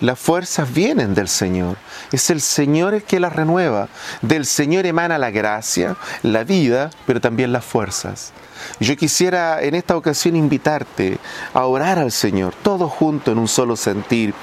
Las 0.00 0.18
fuerzas 0.18 0.72
vienen 0.72 1.14
del 1.14 1.28
Señor. 1.28 1.76
Es 2.12 2.30
el 2.30 2.40
Señor 2.40 2.94
el 2.94 3.02
que 3.02 3.20
las 3.20 3.34
renueva. 3.34 3.88
Del 4.22 4.44
Señor 4.44 4.86
emana 4.86 5.18
la 5.18 5.30
gracia, 5.30 5.96
la 6.22 6.44
vida, 6.44 6.90
pero 7.06 7.20
también 7.20 7.52
las 7.52 7.64
fuerzas. 7.64 8.32
Yo 8.80 8.96
quisiera 8.96 9.62
en 9.62 9.74
esta 9.74 9.96
ocasión 9.96 10.36
invitarte 10.36 11.18
a 11.52 11.64
orar 11.66 11.98
al 11.98 12.12
Señor, 12.12 12.54
todos 12.62 12.90
juntos 12.90 13.32
en 13.32 13.38
un 13.38 13.48
solo 13.48 13.76
sentir. 13.76 14.34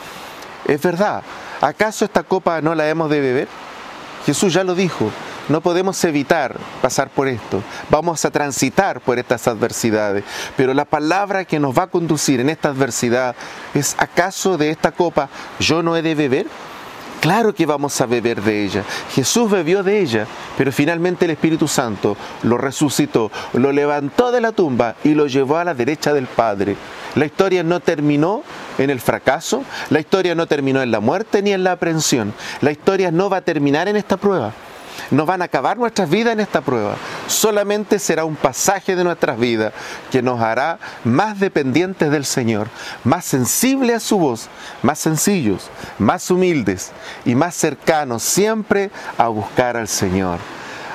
Es 0.66 0.82
verdad, 0.82 1.24
¿acaso 1.60 2.06
esta 2.06 2.24
copa 2.24 2.62
no 2.62 2.76
la 2.76 2.88
hemos 2.88 3.10
de 3.10 3.20
beber? 3.20 3.48
Jesús 4.26 4.54
ya 4.54 4.64
lo 4.64 4.76
dijo, 4.76 5.12
no 5.52 5.62
podemos 5.62 6.02
evitar 6.06 6.56
pasar 6.82 7.10
por 7.10 7.28
esto, 7.28 7.62
vamos 7.90 8.24
a 8.24 8.32
transitar 8.32 9.02
por 9.02 9.20
estas 9.20 9.48
adversidades, 9.48 10.24
pero 10.56 10.74
la 10.74 10.86
palabra 10.86 11.44
que 11.46 11.60
nos 11.60 11.78
va 11.78 11.84
a 11.84 11.88
conducir 11.88 12.40
en 12.40 12.50
esta 12.50 12.70
adversidad 12.70 13.36
es, 13.74 13.96
¿acaso 13.98 14.58
de 14.58 14.70
esta 14.70 14.92
copa 14.92 15.30
yo 15.60 15.84
no 15.84 15.98
he 15.98 16.02
de 16.02 16.16
beber? 16.16 16.48
Claro 17.20 17.54
que 17.54 17.68
vamos 17.68 18.02
a 18.02 18.08
beber 18.08 18.42
de 18.42 18.64
ella. 18.64 18.84
Jesús 19.14 19.52
bebió 19.52 19.84
de 19.84 20.00
ella, 20.00 20.26
pero 20.58 20.72
finalmente 20.72 21.26
el 21.26 21.32
Espíritu 21.32 21.68
Santo 21.68 22.18
lo 22.42 22.58
resucitó, 22.58 23.30
lo 23.54 23.72
levantó 23.72 24.32
de 24.32 24.42
la 24.42 24.54
tumba 24.54 24.96
y 25.04 25.14
lo 25.14 25.28
llevó 25.28 25.58
a 25.58 25.64
la 25.64 25.76
derecha 25.76 26.14
del 26.14 26.26
Padre. 26.26 26.76
La 27.14 27.26
historia 27.26 27.62
no 27.62 27.80
terminó 27.80 28.42
en 28.80 28.90
el 28.90 29.00
fracaso, 29.00 29.64
la 29.92 30.00
historia 30.00 30.34
no 30.34 30.48
terminó 30.48 30.82
en 30.82 30.90
la 30.90 31.00
muerte 31.00 31.44
ni 31.44 31.52
en 31.52 31.64
la 31.64 31.74
aprehensión. 31.74 32.34
La 32.62 32.72
historia 32.72 33.12
no 33.12 33.30
va 33.30 33.38
a 33.38 33.42
terminar 33.42 33.88
en 33.88 33.98
esta 33.98 34.18
prueba 34.18 34.52
no 35.10 35.26
van 35.26 35.42
a 35.42 35.46
acabar 35.46 35.78
nuestras 35.78 36.10
vidas 36.10 36.34
en 36.34 36.40
esta 36.40 36.62
prueba. 36.62 36.96
Solamente 37.28 38.00
será 38.00 38.26
un 38.26 38.36
pasaje 38.36 38.96
de 38.96 39.04
nuestras 39.04 39.40
vidas 39.40 39.74
que 40.12 40.22
nos 40.22 40.42
hará 40.42 40.80
más 41.04 41.40
dependientes 41.40 42.12
del 42.12 42.26
Señor, 42.26 42.68
más 43.04 43.26
sensibles 43.26 43.98
a 43.98 44.00
su 44.00 44.20
voz, 44.20 44.50
más 44.82 45.00
sencillos, 45.00 45.70
más 45.98 46.30
humildes 46.30 46.92
y 47.26 47.36
más 47.36 47.56
cercanos 47.56 48.24
siempre 48.24 48.92
a 49.18 49.28
buscar 49.28 49.78
al 49.78 49.88
Señor. 49.88 50.40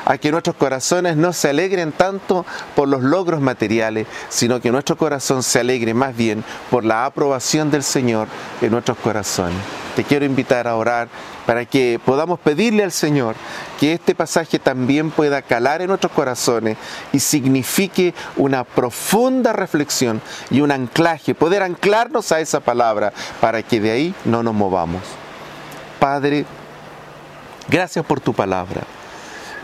A 0.06 0.18
que 0.18 0.30
nuestros 0.30 0.56
corazones 0.56 1.16
no 1.16 1.32
se 1.32 1.50
alegren 1.50 1.92
tanto 1.92 2.46
por 2.74 2.88
los 2.88 3.02
logros 3.02 3.40
materiales, 3.40 4.06
sino 4.28 4.60
que 4.60 4.70
nuestro 4.70 4.96
corazón 4.96 5.42
se 5.42 5.60
alegre 5.60 5.92
más 5.92 6.16
bien 6.16 6.44
por 6.70 6.84
la 6.84 7.04
aprobación 7.04 7.70
del 7.70 7.82
Señor 7.82 8.28
en 8.62 8.70
nuestros 8.70 8.96
corazones. 8.98 9.58
Te 9.96 10.04
quiero 10.04 10.24
invitar 10.24 10.68
a 10.68 10.76
orar 10.76 11.08
para 11.44 11.64
que 11.64 12.00
podamos 12.04 12.38
pedirle 12.38 12.84
al 12.84 12.92
Señor 12.92 13.34
que 13.80 13.94
este 13.94 14.14
pasaje 14.14 14.58
también 14.58 15.10
pueda 15.10 15.42
calar 15.42 15.82
en 15.82 15.88
nuestros 15.88 16.12
corazones 16.12 16.76
y 17.12 17.18
signifique 17.18 18.14
una 18.36 18.62
profunda 18.62 19.52
reflexión 19.52 20.22
y 20.50 20.60
un 20.60 20.70
anclaje, 20.70 21.34
poder 21.34 21.62
anclarnos 21.62 22.30
a 22.30 22.40
esa 22.40 22.60
palabra 22.60 23.12
para 23.40 23.62
que 23.62 23.80
de 23.80 23.90
ahí 23.90 24.14
no 24.24 24.42
nos 24.44 24.54
movamos. 24.54 25.02
Padre, 25.98 26.44
gracias 27.68 28.04
por 28.04 28.20
tu 28.20 28.32
palabra. 28.32 28.82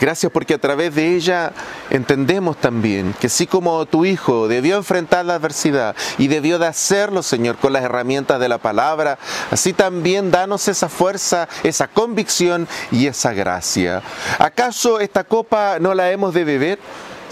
Gracias 0.02 0.32
porque 0.32 0.54
a 0.54 0.58
través 0.58 0.96
de 0.96 1.14
ella 1.14 1.52
entendemos 1.88 2.56
también 2.56 3.14
que 3.20 3.28
así 3.28 3.46
como 3.46 3.86
tu 3.86 4.04
Hijo 4.04 4.48
debió 4.48 4.76
enfrentar 4.76 5.24
la 5.24 5.36
adversidad 5.36 5.94
y 6.18 6.26
debió 6.26 6.58
de 6.58 6.66
hacerlo, 6.66 7.22
Señor, 7.22 7.54
con 7.54 7.72
las 7.72 7.84
herramientas 7.84 8.40
de 8.40 8.48
la 8.48 8.58
palabra, 8.58 9.20
así 9.52 9.72
también 9.72 10.32
danos 10.32 10.66
esa 10.66 10.88
fuerza, 10.88 11.48
esa 11.62 11.86
convicción 11.86 12.66
y 12.90 13.06
esa 13.06 13.32
gracia. 13.32 14.02
¿Acaso 14.40 14.98
esta 14.98 15.22
copa 15.22 15.78
no 15.78 15.94
la 15.94 16.10
hemos 16.10 16.34
de 16.34 16.42
beber? 16.46 16.80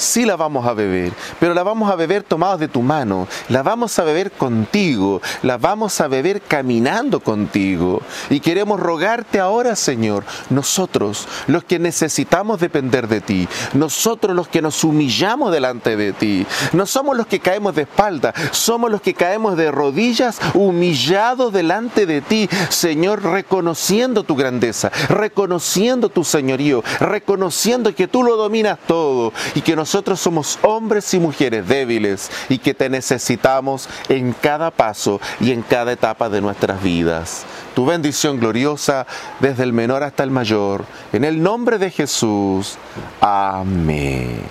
Sí 0.01 0.25
la 0.25 0.37
vamos 0.37 0.67
a 0.67 0.75
beber, 0.75 1.13
pero 1.39 1.55
la 1.55 1.63
vamos 1.63 1.91
a 1.91 1.97
beber 1.97 2.23
tomados 2.23 2.61
de 2.61 2.69
tu 2.69 2.83
mano, 2.83 3.29
la 3.49 3.63
vamos 3.63 3.99
a 3.99 4.05
beber 4.05 4.33
contigo, 4.33 5.21
la 5.43 5.59
vamos 5.59 6.01
a 6.01 6.09
beber 6.09 6.41
caminando 6.43 7.21
contigo. 7.21 8.03
Y 8.29 8.41
queremos 8.41 8.81
rogarte 8.81 9.41
ahora, 9.41 9.77
Señor, 9.77 10.25
nosotros, 10.49 11.29
los 11.47 11.65
que 11.65 11.79
necesitamos 11.79 12.61
depender 12.61 13.09
de 13.09 13.21
ti, 13.21 13.49
nosotros 13.75 14.35
los 14.35 14.49
que 14.49 14.63
nos 14.63 14.83
humillamos 14.85 15.53
delante 15.53 15.97
de 15.97 16.13
ti, 16.13 16.47
no 16.73 16.87
somos 16.87 17.17
los 17.17 17.27
que 17.27 17.41
caemos 17.41 17.75
de 17.75 17.83
espalda, 17.83 18.35
somos 18.51 18.91
los 18.91 19.01
que 19.01 19.15
caemos 19.15 19.57
de 19.57 19.71
rodillas 19.71 20.41
humillados 20.55 21.53
delante 21.53 22.07
de 22.07 22.21
ti, 22.21 22.49
Señor, 22.69 23.23
reconociendo 23.23 24.25
tu 24.25 24.37
grandeza, 24.37 24.91
reconociendo 25.09 26.09
tu 26.09 26.25
señorío, 26.25 26.83
reconociendo 27.01 27.95
que 27.95 28.09
tú 28.09 28.23
lo 28.23 28.37
dominas 28.37 28.79
todo 28.87 29.33
y 29.55 29.61
que 29.61 29.77
nos 29.77 29.90
nosotros 29.91 30.21
somos 30.21 30.57
hombres 30.63 31.13
y 31.15 31.19
mujeres 31.19 31.67
débiles 31.67 32.31
y 32.49 32.59
que 32.59 32.75
te 32.75 32.89
necesitamos 32.89 33.89
en 34.09 34.33
cada 34.33 34.71
paso 34.71 35.21
y 35.41 35.51
en 35.51 35.63
cada 35.63 35.91
etapa 35.91 36.29
de 36.29 36.41
nuestras 36.41 36.81
vidas. 36.81 37.43
Tu 37.75 37.85
bendición 37.85 38.39
gloriosa 38.39 39.05
desde 39.41 39.65
el 39.65 39.73
menor 39.73 40.05
hasta 40.05 40.23
el 40.23 40.31
mayor. 40.31 40.85
En 41.13 41.25
el 41.25 41.43
nombre 41.43 41.77
de 41.79 41.91
Jesús. 41.91 42.77
Amén. 43.21 44.43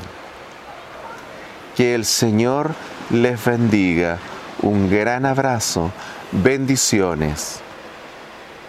Que 1.78 1.95
el 1.95 2.04
Señor 2.04 2.71
les 3.10 3.45
bendiga. 3.45 4.17
Un 4.62 4.89
gran 4.89 5.25
abrazo. 5.25 5.89
Bendiciones. 6.34 7.62